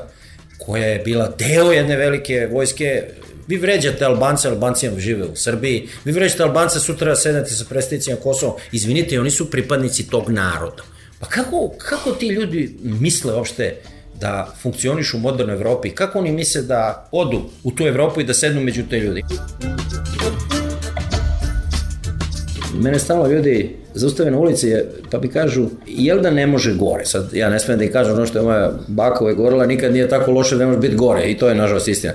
[0.59, 3.03] koja je bila deo jedne velike vojske,
[3.49, 8.17] vi vređate Albance, Albanci vam žive u Srbiji, vi vređate Albance, sutra sedete sa predstavnicima
[8.17, 10.83] Kosova, izvinite, oni su pripadnici tog naroda.
[11.21, 13.77] Pa kako, kako ti ljudi misle uopšte
[14.21, 15.91] da funkcionišu u modernoj Evropi?
[15.91, 19.25] Kako oni misle da odu u tu Evropu i da sednu među te ljudi?
[22.75, 24.75] Mene stalno ljudi zaustave na ulici
[25.11, 27.05] pa mi kažu, jel da ne može gore?
[27.05, 29.93] Sad ja ne smem da im kažem ono što je moja baka uvek govorila, nikad
[29.93, 32.13] nije tako loše da ne može biti gore i to je nažalost istina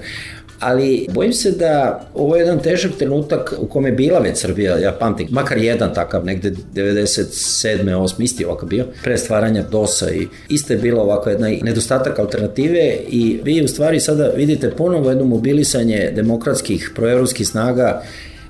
[0.60, 4.78] ali bojim se da ovo je jedan težak trenutak u kome je bila već Srbija,
[4.78, 7.84] ja pamtim, makar jedan takav, negde 97.
[7.84, 8.24] 8.
[8.24, 13.40] isti ovakav bio, pre stvaranja DOS-a i isto je bila ovako jedna nedostatak alternative i
[13.44, 18.02] vi u stvari sada vidite ponovo jedno mobilisanje demokratskih proevropskih snaga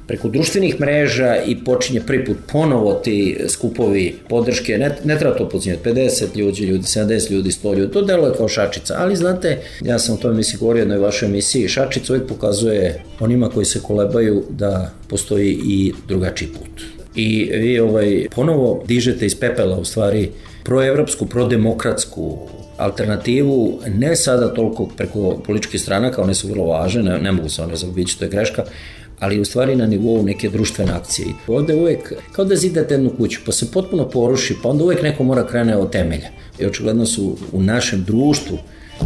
[0.08, 5.50] preko društvenih mreža i počinje prvi put ponovo ti skupovi podrške, ne, ne treba to
[5.50, 10.00] pocinjati, 50 ljudi, ljudi, 70 ljudi, 100 ljudi, to deluje kao šačica, ali znate, ja
[10.00, 14.44] sam o tome misli govorio jednoj vašoj emisiji, šačica uvijek pokazuje onima koji se kolebaju
[14.50, 16.82] da postoji i drugačiji put.
[17.16, 20.32] I vi ovaj, ponovo dižete iz pepela u stvari
[20.64, 27.32] proevropsku, prodemokratsku alternativu, ne sada toliko preko političkih stranaka, one su vrlo važne, ne, ne
[27.32, 28.64] mogu se one zaobići, to je greška,
[29.20, 31.28] ali u stvari na nivou neke društvene akcije.
[31.48, 35.24] Ovde uvek, kao da zidate jednu kuću, pa se potpuno poruši, pa onda uvek neko
[35.24, 36.30] mora krene od temelja.
[36.60, 38.58] I očigledno su u našem društvu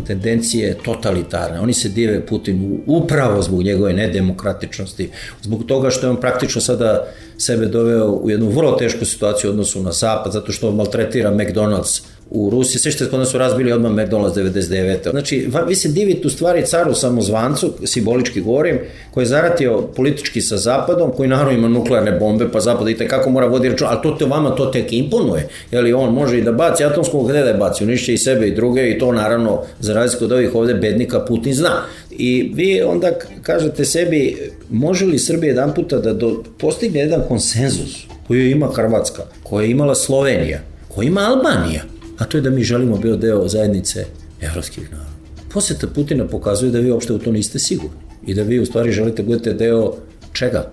[0.08, 1.60] tendencije totalitarne.
[1.60, 5.10] Oni se dive Putinu upravo zbog njegove nedemokratičnosti,
[5.42, 9.54] zbog toga što je on praktično sada sebe doveo u jednu vrlo tešku situaciju u
[9.54, 13.38] odnosu na Zapad, zato što maltretira McDonald's u Rusiji, sve što je kod nas su
[13.38, 15.12] razbili odmah McDonald's 99.
[15.12, 18.80] Znači, vi se divite u stvari caru samozvancu, simbolički govorim,
[19.12, 23.30] koji je zaratio politički sa Zapadom, koji naravno ima nuklearne bombe, pa Zapad i kako
[23.30, 26.52] mora vodi račun, ali to te vama to tek imponuje, li on može i da
[26.52, 29.94] baci atomskog, gde da je baci, unišće i sebe i druge i to naravno, za
[29.94, 31.82] razliku od ovih ovde bednika, Putin zna.
[32.12, 33.12] I vi onda
[33.42, 39.24] kažete sebi, može li Srbija jedan puta da do, postigne jedan konsenzus koju ima Hrvatska,
[39.44, 41.84] koja je imala Slovenija, koja ima Albanija,
[42.20, 44.06] a to je da mi želimo bio deo zajednice
[44.42, 45.10] evropskih naroda.
[45.54, 48.92] Poseta Putina pokazuje da vi uopšte u to niste sigurni i da vi u stvari
[48.92, 49.94] želite budete deo
[50.34, 50.72] čega?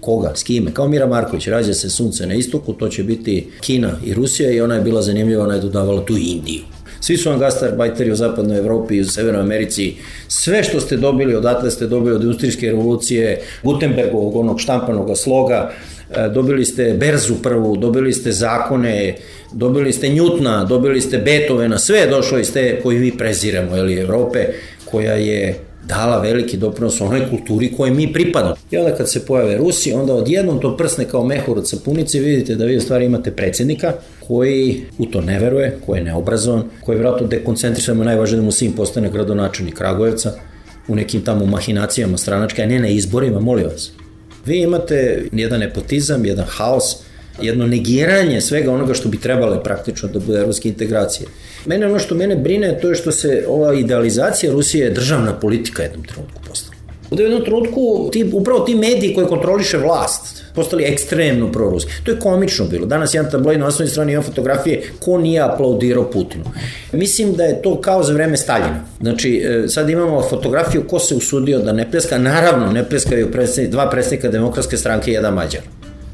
[0.00, 0.32] Koga?
[0.34, 0.74] S kime?
[0.74, 4.60] Kao Mira Marković, rađa se sunce na istoku, to će biti Kina i Rusija i
[4.60, 6.62] ona je bila zanimljiva, ona je dodavala tu Indiju.
[7.00, 9.94] Svi su vam gastarbajteri u zapadnoj Evropi i u Severnoj Americi.
[10.28, 15.72] Sve što ste dobili odatle ste dobili od industrijske revolucije, Gutenbergovog, onog štampanog sloga,
[16.34, 19.16] dobili ste Berzu prvu, dobili ste zakone,
[19.52, 24.00] dobili ste Njutna, dobili ste Beethovena, sve je došlo iz te koji mi preziramo, ili
[24.00, 24.46] Evrope,
[24.84, 28.54] koja je dala veliki doprinos onoj kulturi koje mi pripadamo.
[28.70, 32.54] I onda kad se pojave Rusi, onda odjednom to prsne kao mehur od sapunice vidite
[32.54, 33.92] da vi u stvari imate predsednika
[34.26, 38.52] koji u to ne veruje, koji je neobrazovan, koji je vratno dekoncentrišamo najvažnije da mu
[38.52, 40.32] sin postane gradonačelnik Kragujevca,
[40.88, 43.92] u nekim tamo mahinacijama stranačke, a ne na izborima, molim vas.
[44.46, 46.96] Vi imate jedan nepotizam, jedan haos,
[47.40, 51.28] jedno negiranje svega onoga što bi trebale praktično da bude ruske integracije.
[51.66, 55.82] Mene ono što mene brine to je što se ova idealizacija Rusije je državna politika
[55.82, 56.71] jednom trenutku postala.
[57.12, 61.92] U jednom trenutku ti, upravo ti mediji koji kontroliše vlast postali ekstremno proruski.
[62.04, 62.86] To je komično bilo.
[62.86, 66.44] Danas jedan tabloid na osnovnoj strani ima fotografije ko nije aplaudirao Putinu.
[66.92, 68.84] Mislim da je to kao za vreme Staljina.
[69.00, 72.18] Znači, e, sad imamo fotografiju ko se usudio da ne pleska.
[72.18, 75.60] Naravno, ne pleskaju predstavnik, dva predstavnika demokratske stranke i jedan mađar.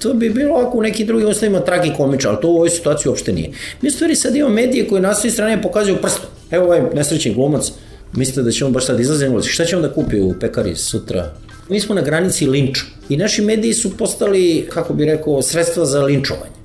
[0.03, 3.33] To bi bilo ovako u nekim drugim ostavima tragikomično, ali to u ovoj situaciji uopšte
[3.33, 3.51] nije.
[3.83, 6.31] Mi stvari sad imamo medije koje na svoj strane pokazuju prstom.
[6.51, 7.73] Evo ovaj nesrećni glumac,
[8.13, 11.35] mislite da će on baš sad izlaziti, šta će on da kupi u pekari sutra?
[11.69, 16.03] Mi smo na granici linča i naši mediji su postali, kako bi rekao, sredstva za
[16.03, 16.59] linčovanje.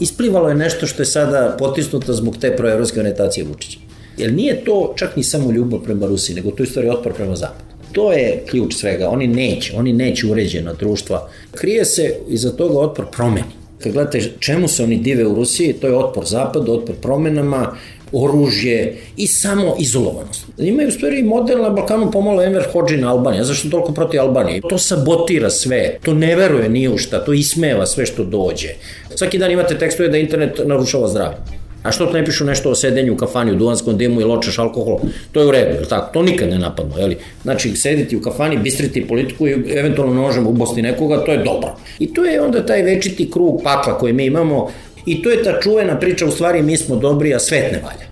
[0.00, 3.78] Isplivalo je nešto što je sada potisnuto zbog te proevropske orientacije Vučića.
[4.16, 7.36] Jer nije to čak ni samo ljubav prema Rusiji, nego to je stvari otpor prema
[7.36, 7.68] Zapadu.
[7.92, 9.08] To je ključ svega.
[9.08, 11.28] Oni neće, oni neće uređena društva.
[11.54, 13.58] Krije se iza toga otpor promeni.
[13.82, 17.76] Kad gledate čemu se oni dive u Rusiji, to je otpor zapadu, otpor promenama,
[18.12, 20.46] oružje i samo izolovanost.
[20.58, 23.44] Imaju u stvari model na Balkanu pomalo Enver Hođi na Albaniji.
[23.44, 24.60] Zašto toliko proti Albanije?
[24.68, 28.68] To sabotira sve, to ne veruje ni u šta, to ismeva sve što dođe.
[29.14, 31.58] Svaki dan imate tekstove da internet narušava zdravlje.
[31.82, 34.98] A što ne pišu nešto o sedenju u kafani u duvanskom dimu i ločeš alkohol,
[35.32, 36.12] to je u redu, tako?
[36.12, 37.16] To nikad ne napadno, je li?
[37.42, 41.76] Znači, sediti u kafani, bistriti politiku i eventualno nožem ubosti nekoga, to je dobro.
[41.98, 44.70] I to je onda taj večiti krug pakla koji mi imamo
[45.06, 48.08] i to je ta čuvena priča, u stvari mi smo dobri, a svet ne valja.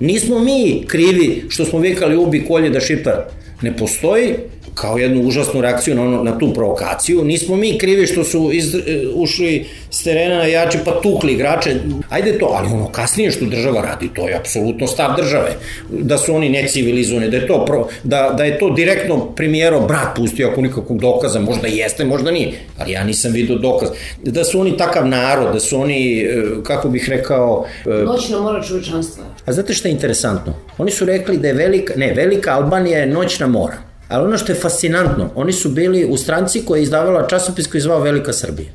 [0.00, 3.24] Nismo mi krivi što smo vikali ubi kolje da šiptar
[3.62, 4.34] ne postoji,
[4.74, 7.24] kao jednu užasnu reakciju na, ono, na tu provokaciju.
[7.24, 8.80] Nismo mi krivi što su iz, e,
[9.14, 11.74] ušli s terena na jače pa tukli igrače.
[12.08, 15.56] Ajde to, ali ono kasnije što država radi, to je apsolutno stav države.
[15.90, 20.16] Da su oni necivilizovani, da je to, pro, da, da je to direktno premijero brat
[20.16, 23.88] pustio ako nikakvog dokaza, možda jeste, možda nije, ali ja nisam vidio dokaz.
[24.22, 27.66] Da su oni takav narod, da su oni, e, kako bih rekao...
[27.86, 29.24] E, Noćna mora čovečanstva.
[29.46, 30.54] A znate šta je interesantno?
[30.78, 33.91] Oni su rekli da je velika, ne, velika Albanija je noćna mora.
[34.12, 37.78] Ali ono što je fascinantno, oni su bili u stranci koja je izdavala časopis koji
[37.78, 38.68] je zvao Velika Srbija.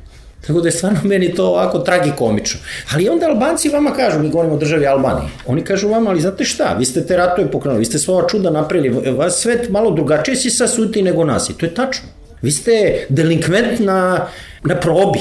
[0.46, 2.60] Tako da je stvarno meni to ovako tragikomično.
[2.92, 6.44] Ali onda Albanci vama kažu, mi govorimo o državi Albanije, oni kažu vama, ali znate
[6.44, 10.36] šta, vi ste te ratove pokrenuli, vi ste svoja čuda napravili, vas svet malo drugačije
[10.36, 12.08] si sasuti nego nas i to je tačno.
[12.42, 14.26] Vi ste delinkvent na,
[14.64, 15.20] na probi.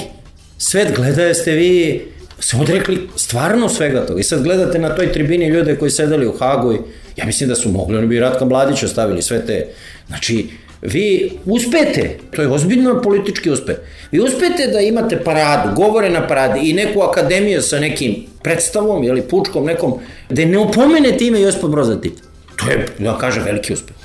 [0.58, 2.02] Svet gleda da ste vi
[2.40, 4.20] se odrekli stvarno svega toga.
[4.20, 6.78] I sad gledate na toj tribini ljude koji sedeli u Hagu i
[7.16, 9.68] ja mislim da su mogli, oni bi Ratka Mladića ostavili sve te
[10.08, 10.50] Znači,
[10.82, 13.76] vi uspete, to je ozbiljno politički uspeh,
[14.12, 19.22] vi uspete da imate paradu, govore na paradi i neku akademiju sa nekim predstavom ili
[19.22, 22.22] pučkom nekom, da ne upomenete ime Josipa Broza Tita.
[22.56, 23.96] To je, da kaže, veliki uspeh.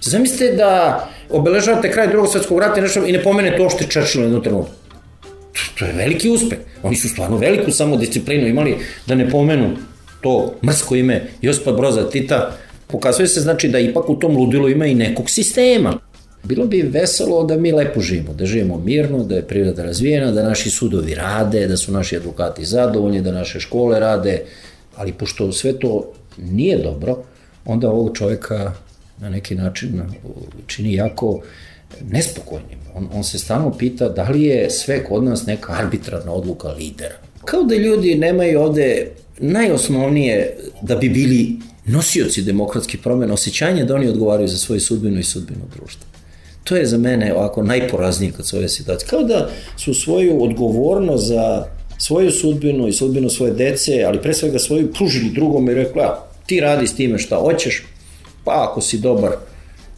[0.00, 4.42] Zamislite da obeležavate kraj drugog svetskog rata i, nešto, i ne pomenete uopšte Churchill jednu
[4.42, 4.72] trenutku.
[5.78, 6.58] To je veliki uspeh.
[6.82, 9.76] Oni su stvarno veliku samodisciplinu imali da ne pomenu
[10.20, 12.56] to mrsko ime Josipa Broza Tita,
[12.92, 15.98] Pokazuje se znači da ipak u tom ludilu ima i nekog sistema.
[16.44, 20.42] Bilo bi veselo da mi lepo živimo, da živimo mirno, da je priroda razvijena, da
[20.42, 24.42] naši sudovi rade, da su naši advokati zadovoljni, da naše škole rade,
[24.96, 27.16] ali pošto sve to nije dobro,
[27.64, 28.72] onda ovog čoveka
[29.20, 30.02] na neki način
[30.66, 31.40] čini jako
[32.10, 32.78] nespokojnim.
[32.94, 37.14] On, on se stalno pita da li je sve kod nas neka arbitrarna odluka lidera.
[37.44, 44.08] Kao da ljudi nemaju ovde najosnovnije da bi bili nosioci demokratskih promjena, osjećanje da oni
[44.08, 46.06] odgovaraju za svoju sudbinu i sudbinu društva.
[46.64, 49.08] To je za mene ovako najporaznije kad se situacije.
[49.08, 51.66] Kao da su svoju odgovornost za
[51.98, 56.18] svoju sudbinu i sudbinu svoje dece, ali pre svega svoju pružili drugom i rekli, a,
[56.46, 57.84] ti radi s time šta hoćeš,
[58.44, 59.30] pa ako si dobar,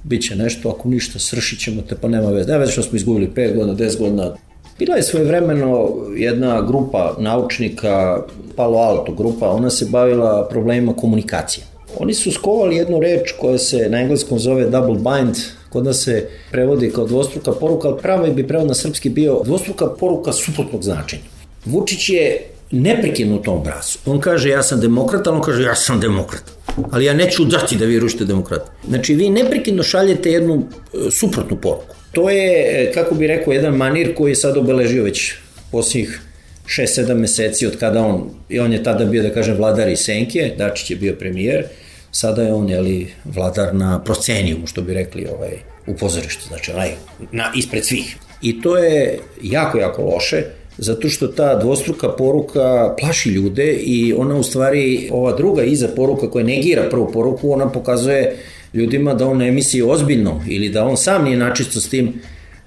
[0.05, 2.47] bit će nešto, ako ništa, sršit ćemo te, pa nema veze.
[2.47, 4.37] Nema veze što smo izgubili 5 godina, 10 godina.
[4.79, 8.23] Bila je svojevremeno jedna grupa naučnika,
[8.57, 11.64] Palo Alto grupa, ona se bavila problemima komunikacije.
[11.99, 15.37] Oni su skovali jednu reč koja se na engleskom zove double bind,
[15.69, 19.87] kod nas se prevodi kao dvostruka poruka, ali pravo bi prevod na srpski bio dvostruka
[19.87, 21.23] poruka suprotnog značenja.
[21.64, 23.99] Vučić je neprekidno u tom obrazu.
[24.07, 26.43] On kaže ja sam demokrat, ali on kaže ja sam demokrat.
[26.91, 28.73] Ali ja neću dati da vi rušite demokratiju.
[28.89, 31.95] Znači, vi neprekidno šaljete jednu e, suprotnu poruku.
[32.13, 35.33] To je, e, kako bi rekao, jedan manir koji je sad obeležio već
[35.71, 36.21] posljednjih
[36.67, 40.55] 6-7 meseci od kada on, i on je tada bio, da kažem, vladar i Senke,
[40.59, 41.65] Dačić je bio premijer,
[42.11, 45.53] sada je on, jeli, vladar na procenijumu, što bi rekli, ovaj,
[45.87, 46.91] u pozorištu, znači onaj,
[47.33, 48.17] na, ispred svih.
[48.43, 50.45] I to je jako, jako loše,
[50.79, 56.31] zato što ta dvostruka poruka plaši ljude i ona u stvari, ova druga iza poruka
[56.31, 58.37] koja negira prvu poruku, ona pokazuje
[58.75, 62.13] ljudima da on ne misli ozbiljno ili da on sam nije načisto s tim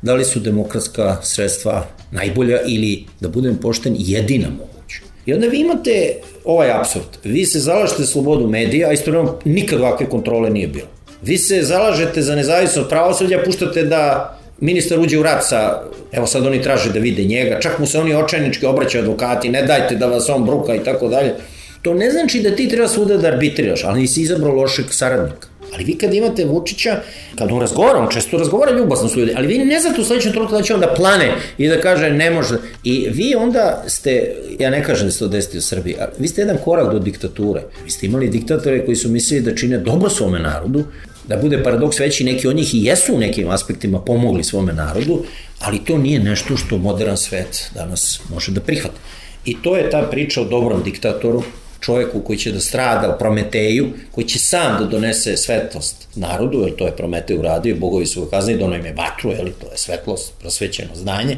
[0.02, 5.02] da li su demokratska sredstva najbolja ili, da budem pošten, jedina moguća.
[5.26, 6.14] I onda vi imate
[6.46, 7.18] ovaj absurd.
[7.24, 10.88] Vi se zalažete za slobodu medija, a istovremeno nikad ovakve kontrole nije bilo.
[11.22, 16.46] Vi se zalažete za nezavisnost pravosuđa, puštate da ministar uđe u rat sa, evo sad
[16.46, 20.06] oni traže da vide njega, čak mu se oni očajnički obraćaju advokati, ne dajte da
[20.06, 21.34] vas on bruka i tako dalje.
[21.82, 25.48] To ne znači da ti treba svuda da arbitriraš, ali nisi izabrao lošeg saradnika.
[25.74, 26.96] Ali vi kad imate Vučića,
[27.36, 30.32] kad on razgovara, on često razgovara ljubazno s ljudi, ali vi ne znate u sledećem
[30.32, 32.58] trenutku da će on da plane i da kaže ne može.
[32.84, 36.28] I vi onda ste, ja ne kažem da se to desiti u Srbiji, ali vi
[36.28, 37.62] ste jedan korak do diktature.
[37.84, 40.84] Vi ste imali diktatore koji su mislili da čine dobro svome narodu,
[41.28, 45.24] da bude paradoks veći, neki od njih i jesu u nekim aspektima pomogli svome narodu,
[45.60, 48.98] ali to nije nešto što modern svet danas može da prihvata.
[49.46, 51.44] I to je ta priča o dobrom diktatoru,
[51.80, 56.76] čoveku koji će da strada u Prometeju, koji će sam da donese svetlost narodu, jer
[56.76, 59.78] to je Prometej uradio, bogovi su ga kaznili, dono im je vatru, jer to je
[59.78, 61.38] svetlost, prosvećeno znanje.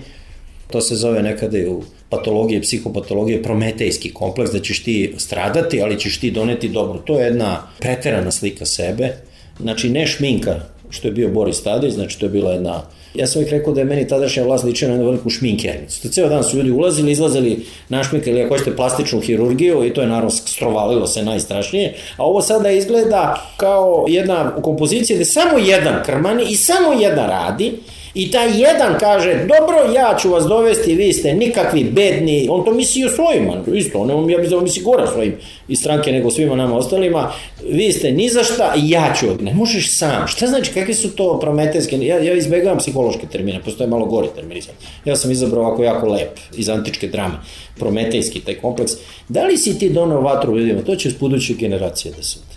[0.71, 5.99] To se zove nekada i u patologije, psihopatologije, prometejski kompleks, da ćeš ti stradati, ali
[5.99, 6.99] ćeš ti doneti dobro.
[6.99, 9.13] To je jedna preterana slika sebe,
[9.59, 10.55] znači ne šminka,
[10.89, 12.81] što je bio Boris Tadić, znači to je bila jedna
[13.13, 16.01] Ja sam uvijek rekao da je meni tadašnja vlast ličila na jednu veliku šminkernicu.
[16.01, 20.07] To ceo dan su ljudi ulazili, izlazili našminkali, ako hoćete, plastičnu hirurgiju i to je
[20.07, 21.95] naravno strovalilo se najstrašnije.
[22.17, 27.73] A ovo sada izgleda kao jedna kompozicija gde samo jedan krmani i samo jedan radi
[28.13, 32.73] I taj jedan kaže, dobro, ja ću vas dovesti, vi ste nikakvi bedni, on to
[32.73, 35.35] misli o svojima, isto, on, ja bih da misli gora svojim
[35.67, 37.31] iz stranke nego svima nama ostalima,
[37.69, 41.39] vi ste ni za šta, ja ću, ne možeš sam, šta znači, kakve su to
[41.39, 44.61] prometejske, ja, ja izbegavam psihološke termine, postoje malo gori termini,
[45.05, 47.35] ja sam izabrao ovako jako lep, iz antičke drame,
[47.79, 48.91] prometejski taj kompleks,
[49.27, 52.48] da li si ti donao vatru ljudima, to će s buduće generacije da se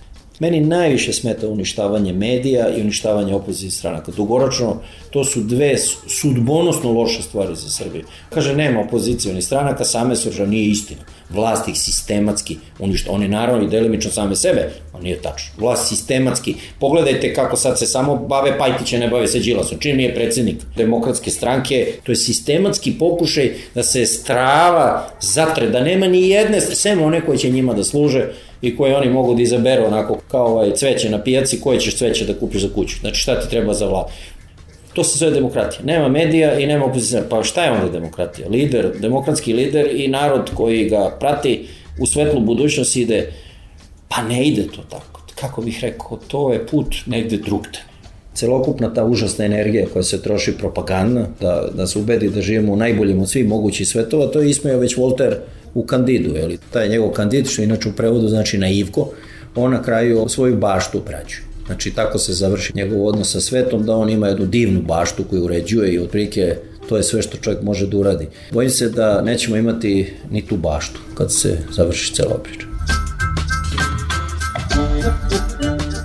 [0.42, 4.12] Meni najviše smeta uništavanje medija i uništavanje opozicije stranaka.
[4.12, 4.76] Dugoročno,
[5.11, 5.76] to su dve
[6.20, 8.05] sudbonosno loše stvari za Srbiju.
[8.31, 11.00] Kaže, nema opozicije ni stranaka, same su nije istina.
[11.31, 13.12] Vlast ih sistematski uništa.
[13.12, 15.52] One naravno i delimično same sebe, a nije tačno.
[15.59, 16.55] Vlast sistematski.
[16.81, 19.78] Pogledajte kako sad se samo bave Pajtiće, ne bave se Đilasom.
[19.78, 26.07] Čim nije predsednik demokratske stranke, to je sistematski pokušaj da se strava zatre, da nema
[26.07, 28.28] ni jedne, sem one koje će njima da služe,
[28.62, 32.25] i koje oni mogu da izaberu onako kao ovaj cveće na pijaci, koje ćeš cveće
[32.25, 32.96] da kupiš za kuću.
[33.01, 34.07] Znači šta ti treba za vlad.
[34.94, 35.81] To se zove demokratija.
[35.85, 37.22] Nema medija i nema opozicija.
[37.31, 38.48] Pa šta je onda demokratija?
[38.48, 41.66] Lider, demokratski lider i narod koji ga prati
[42.01, 43.33] u svetlu budućnost ide,
[44.09, 45.22] pa ne ide to tako.
[45.35, 47.92] Kako bih rekao, to je put negde drugde
[48.35, 52.77] celokupna ta užasna energija koja se troši propagandna, da, da se ubedi da živimo u
[52.77, 55.37] najboljem od svih mogućih svetova, to je ismeo već Volter
[55.74, 56.58] u Kandidu, li?
[56.72, 59.11] taj njegov Kandid, što inače u prevodu znači naivko,
[59.54, 61.42] on na kraju svoju baštu uprađuje.
[61.66, 65.44] Znači tako se završi njegov odnos sa svetom, da on ima jednu divnu baštu koju
[65.44, 66.56] uređuje i otprilike
[66.88, 68.28] to je sve što čovjek može da uradi.
[68.50, 72.66] Bojim se da nećemo imati ni tu baštu kad se završi cela priča.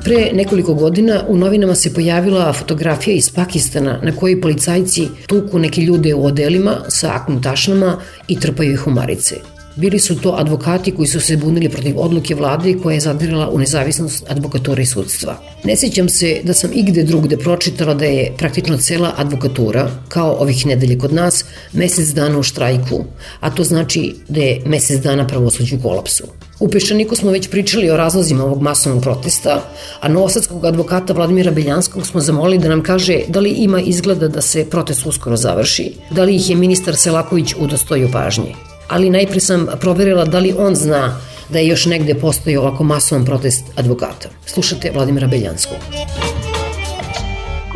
[0.03, 5.81] Pre nekoliko godina u novinama se pojavila fotografija iz Pakistana na kojoj policajci tuku neke
[5.81, 9.56] ljude u odelima sa aknutašnama i trpaju ih u marice.
[9.77, 13.59] Bili su to advokati koji su se bunili protiv odluke vlade koja je zadirala u
[13.59, 15.37] nezavisnost advokature i sudstva.
[15.63, 20.65] Ne sećam se da sam igde drugde pročitala da je praktično cela advokatura, kao ovih
[20.65, 23.05] nedelje kod nas, mesec dana u štrajku,
[23.39, 26.23] a to znači da je mesec dana pravosuđu u kolapsu.
[26.59, 29.61] U Peščaniku smo već pričali o razlozima ovog masovnog protesta,
[30.01, 34.41] a novosadskog advokata Vladimira Beljanskog smo zamolili da nam kaže da li ima izgleda da
[34.41, 39.67] se protest uskoro završi, da li ih je ministar Selaković udostojio pažnje ali najpre sam
[39.79, 41.19] proverila da li on zna
[41.49, 44.29] da je još negde postoji ovako masovan protest advokata.
[44.45, 45.77] Slušate Vladimira Beljanskog.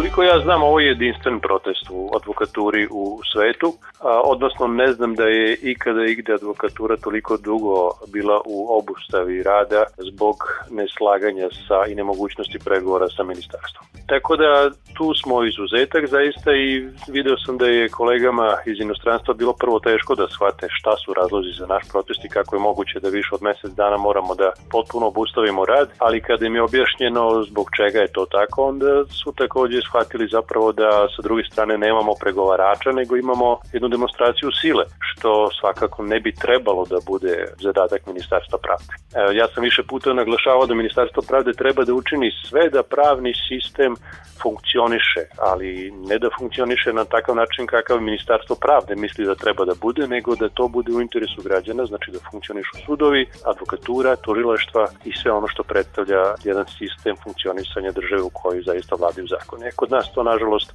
[0.01, 5.15] Koliko ja znam, ovo je jedinstven protest u advokaturi u svetu, a, odnosno ne znam
[5.15, 10.35] da je ikada igde advokatura toliko dugo bila u obustavi rada zbog
[10.71, 13.85] neslaganja sa i nemogućnosti pregovora sa ministarstvom.
[14.07, 19.53] Tako da tu smo izuzetak zaista i video sam da je kolegama iz inostranstva bilo
[19.53, 23.09] prvo teško da shvate šta su razlozi za naš protest i kako je moguće da
[23.09, 27.67] više od mesec dana moramo da potpuno obustavimo rad, ali kada im je objašnjeno zbog
[27.77, 32.91] čega je to tako, onda su takođe shvatili zapravo da sa druge strane nemamo pregovarača,
[32.91, 37.33] nego imamo jednu demonstraciju sile, što svakako ne bi trebalo da bude
[37.65, 38.93] zadatak Ministarstva pravde.
[39.39, 43.95] Ja sam više puta naglašavao da Ministarstvo pravde treba da učini sve da pravni sistem
[44.43, 49.75] funkcioniše, ali ne da funkcioniše na takav način kakav Ministarstvo pravde misli da treba da
[49.81, 55.11] bude, nego da to bude u interesu građana, znači da funkcionišu sudovi, advokatura, tužilaštva i
[55.19, 59.71] sve ono što predstavlja jedan sistem funkcionisanja države u kojoj zaista vladaju zakone.
[59.81, 60.73] Kod nas to, nažalost,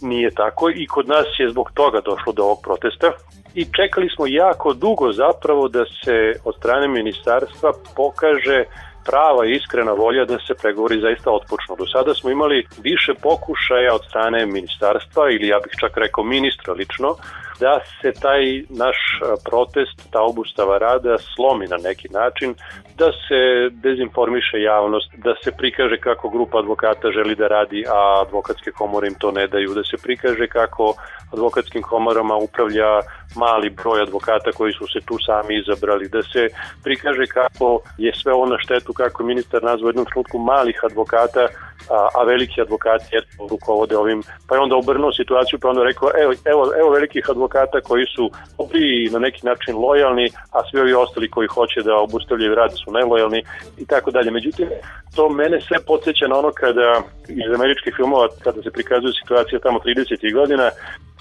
[0.00, 3.12] nije tako i kod nas je zbog toga došlo do ovog protesta
[3.54, 8.64] i čekali smo jako dugo zapravo da se od strane ministarstva pokaže
[9.04, 11.76] prava i iskrena volja da se pregovori zaista otpočnu.
[11.78, 16.72] Do sada smo imali više pokušaja od strane ministarstva ili ja bih čak rekao ministra
[16.72, 17.16] lično
[17.60, 18.96] da se taj naš
[19.44, 22.54] protest, ta obustava rada slomi na neki način,
[22.98, 23.40] da se
[23.70, 29.14] dezinformiše javnost, da se prikaže kako grupa advokata želi da radi, a advokatske komore im
[29.14, 30.94] to ne daju, da se prikaže kako
[31.32, 33.00] advokatskim komorama upravlja
[33.36, 36.48] mali broj advokata koji su se tu sami izabrali, da se
[36.84, 41.48] prikaže kako je sve ono štetu, kako ministar nazvao jednom trenutku malih advokata,
[41.90, 46.10] a, a veliki advokati eto, rukovode ovim, pa je onda obrnuo situaciju, pa onda rekao,
[46.22, 50.80] evo, evo, evo velikih advokata koji su dobri i na neki način lojalni, a svi
[50.80, 53.42] ovi ostali koji hoće da obustavljaju rad su nelojalni
[53.78, 54.30] i tako dalje.
[54.30, 54.68] Međutim,
[55.16, 59.78] to mene sve podsjeća na ono kada iz američkih filmova, kada se prikazuje situacija tamo
[59.78, 60.34] 30.
[60.34, 60.70] godina,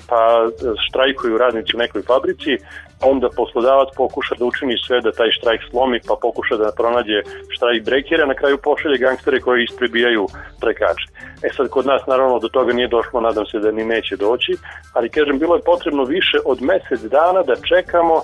[0.09, 0.49] pa
[0.87, 2.57] štrajkuju radnici u nekoj fabrici,
[3.01, 7.17] onda poslodavac pokuša da učini sve da taj štrajk slomi, pa pokuša da pronađe
[7.55, 10.27] štrajk brekere, na kraju pošalje gangstere koji isprebijaju
[10.61, 11.05] trekače.
[11.43, 14.53] E sad, kod nas naravno do toga nije došlo, nadam se da ni neće doći,
[14.93, 18.21] ali kažem, bilo je potrebno više od mesec dana da čekamo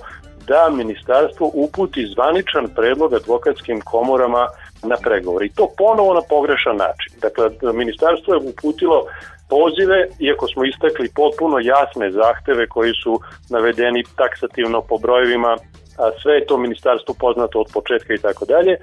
[0.48, 4.48] da ministarstvo uputi zvaničan predlog advokatskim komorama
[4.84, 5.44] na pregovor.
[5.44, 7.12] I to ponovo na pogrešan način.
[7.22, 9.06] Dakle, ministarstvo je uputilo
[9.54, 13.14] pozive, iako smo istakli potpuno jasne zahteve koji su
[13.50, 15.54] navedeni taksativno po brojevima
[15.98, 18.76] a sve je to ministarstvo poznato od početka i tako dalje.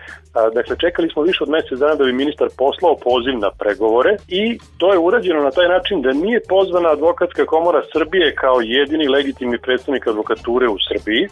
[0.54, 4.58] Dakle, čekali smo više od mesec dana da bi ministar poslao poziv na pregovore i
[4.78, 9.58] to je urađeno na taj način da nije pozvana advokatska komora Srbije kao jedini legitimni
[9.58, 11.28] predstavnik advokature u Srbiji,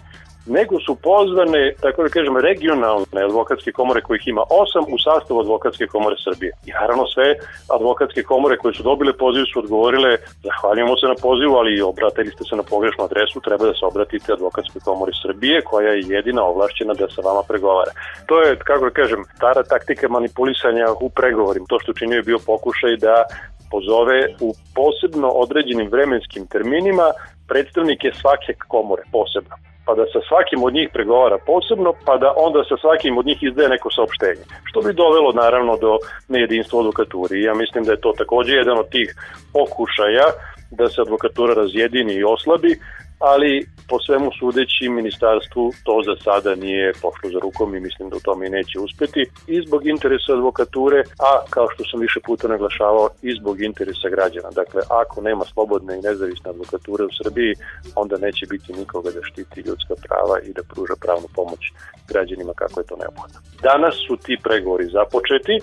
[0.47, 5.87] nego su pozvane, tako da kažem, regionalne advokatske komore kojih ima osam u sastavu advokatske
[5.87, 6.53] komore Srbije.
[6.67, 7.35] I naravno sve
[7.77, 10.17] advokatske komore koje su dobile poziv su odgovorile
[10.49, 14.33] zahvaljujemo se na pozivu, ali obratili ste se na pogrešnu adresu, treba da se obratite
[14.33, 17.93] advokatskoj komori Srbije koja je jedina ovlašćena da sa vama pregovara.
[18.27, 21.67] To je, kako da kažem, stara taktika manipulisanja u pregovorima.
[21.69, 23.25] To što činio je bio pokušaj da
[23.71, 27.07] pozove u posebno određenim vremenskim terminima
[27.49, 32.65] predstavnike svake komore posebno pa da sa svakim od njih pregovara posebno, pa da onda
[32.65, 34.45] sa svakim od njih izdaje neko saopštenje.
[34.69, 35.93] Što bi dovelo naravno do
[36.29, 37.43] nejedinstva advokaturi.
[37.43, 39.09] Ja mislim da je to takođe jedan od tih
[39.53, 40.29] pokušaja
[40.71, 42.79] da se advokatura razjedini i oslabi,
[43.19, 48.17] ali po svemu sudeći ministarstvu to za sada nije pošlo za rukom i mislim da
[48.17, 52.49] u tome i neće uspeti i zbog interesa advokature, a kao što sam više puta
[52.49, 54.51] naglašavao i zbog interesa građana.
[54.51, 57.55] Dakle, ako nema slobodne i nezavisne advokature u Srbiji,
[57.95, 61.61] onda neće biti nikoga da štiti ljudska prava i da pruža pravnu pomoć
[62.09, 63.39] građanima kako je to neophodno.
[63.63, 65.57] Danas su ti pregovori započeti,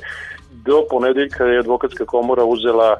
[0.51, 2.97] do ponedeljka je advokatska komora uzela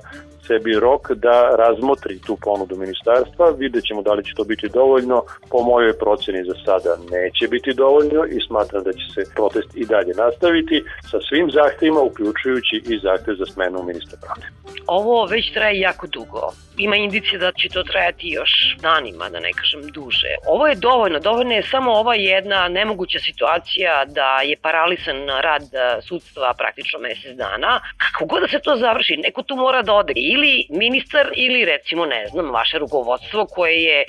[0.47, 5.23] sebi rok da razmotri tu ponudu ministarstva, vidjet ćemo da li će to biti dovoljno,
[5.51, 9.85] po mojoj proceni za sada neće biti dovoljno i smatram da će se protest i
[9.85, 14.45] dalje nastaviti sa svim zahtevima, uključujući i zahtev za smenu ministra pravde.
[14.87, 16.51] Ovo već traje jako dugo.
[16.77, 20.33] Ima indicije da će to trajati još danima, da ne kažem duže.
[20.47, 25.63] Ovo je dovoljno, dovoljno je samo ova jedna nemoguća situacija da je paralisan rad
[26.07, 27.79] sudstva praktično mesec dana.
[27.97, 32.05] Kako god da se to završi, neko tu mora da ode ili ministar ili recimo
[32.05, 33.99] ne znam vaše rukovodstvo koje je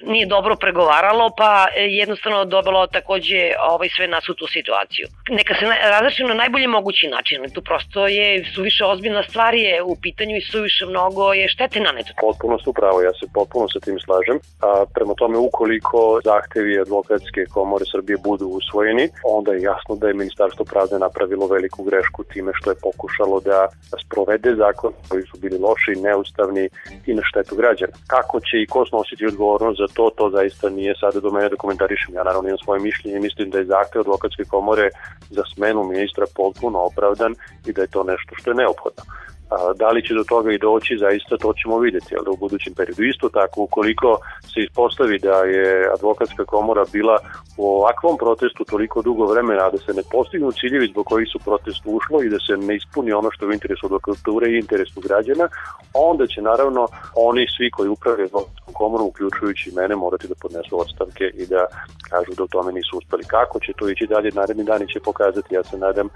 [0.00, 5.06] nije dobro pregovaralo pa e, jednostavno dobilo takođe ovaj sve nas u tu situaciju.
[5.28, 5.64] Neka se
[5.94, 10.46] razreši na najbolji mogući način, tu prosto je suviše ozbiljna stvar je u pitanju i
[10.52, 12.12] suviše mnogo je štete naneto.
[12.20, 14.36] Potpuno su pravo, ja se potpuno sa tim slažem.
[14.60, 20.20] A, prema tome, ukoliko zahtevi advokatske komore Srbije budu usvojeni, onda je jasno da je
[20.22, 23.68] Ministarstvo pravde napravilo veliku grešku time što je pokušalo da
[24.04, 26.68] sprovede zakon koji su bili loši, neustavni
[27.06, 27.92] i na štetu građana.
[28.06, 31.56] Kako će i ko snositi odgovornost za to, to zaista nije sada do mene da
[31.56, 32.14] komentarišem.
[32.14, 34.88] Ja naravno imam svoje mišljenje i mislim da je zahtev advokatske komore
[35.30, 37.34] za smenu ministra potpuno opravdan
[37.66, 39.02] i da je to nešto što je neophodno.
[39.50, 42.74] A, da li će do toga i doći, zaista to ćemo videti, ali u budućem
[42.74, 43.02] periodu.
[43.02, 47.16] Isto tako, ukoliko se ispostavi da je advokatska komora bila
[47.56, 51.82] u ovakvom protestu toliko dugo vremena, da se ne postignu ciljevi zbog kojih su protest
[51.84, 55.48] ušlo i da se ne ispuni ono što je u interesu advokature i interesu građana,
[55.94, 61.24] onda će naravno oni svi koji upravljaju advokatskom komorom, uključujući mene, morati da podnesu odstavke
[61.34, 61.66] i da
[62.10, 63.24] kažu da u tome nisu uspeli.
[63.26, 66.08] Kako će to ići dalje, naredni dani će pokazati, ja se nadam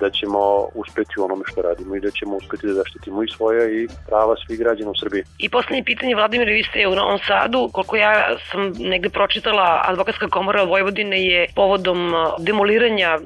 [0.00, 3.82] da ćemo uspeti u onome što radimo i da ćemo uspeti da zaštitimo i svoje
[3.82, 5.22] i prava svih građana u Srbiji.
[5.38, 10.28] I poslednje pitanje, Vladimir, vi ste u Novom Sadu, koliko ja sam negde pročitala, Advokatska
[10.28, 13.18] komora Vojvodine je povodom demoliranja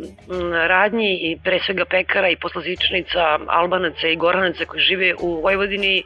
[0.68, 6.02] radnji i pre svega pekara i poslazičnica Albanaca i Goranaca koji žive u Vojvodini,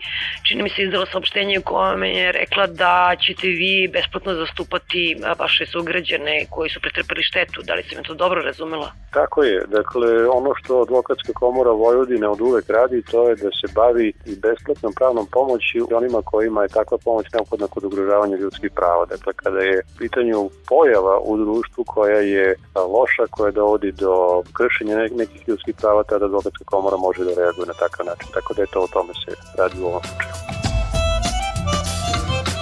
[0.49, 5.67] čini mi se izdala saopštenje u kome je rekla da ćete vi besplatno zastupati vaše
[5.67, 7.63] sugrađane koji su pretrpeli štetu.
[7.63, 8.93] Da li se me to dobro razumela?
[9.11, 9.65] Tako je.
[9.69, 14.37] Dakle, ono što advokatska komora Vojvodine od uvek radi, to je da se bavi i
[14.37, 19.07] besplatnom pravnom pomoći onima kojima je takva pomoć neophodna kod ugrožavanja ljudskih prava.
[19.07, 25.49] Dakle, kada je pitanju pojava u društvu koja je loša, koja dovodi do kršenja nekih
[25.49, 28.29] ljudskih prava, tada advokatska komora može da reaguje na takav način.
[28.35, 30.53] Tako da je to o tome se radi u ovom slučaju.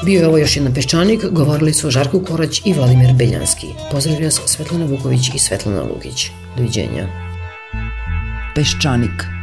[0.05, 3.66] Bio je ovo još jedan peščanik, govorili su Žarko Korać i Vladimir Beljanski.
[3.93, 6.30] Pozdravlja vas Svetlana Vuković i Svetlana Lukić.
[6.57, 7.30] Doviđenja.
[8.61, 9.39] Peščanik.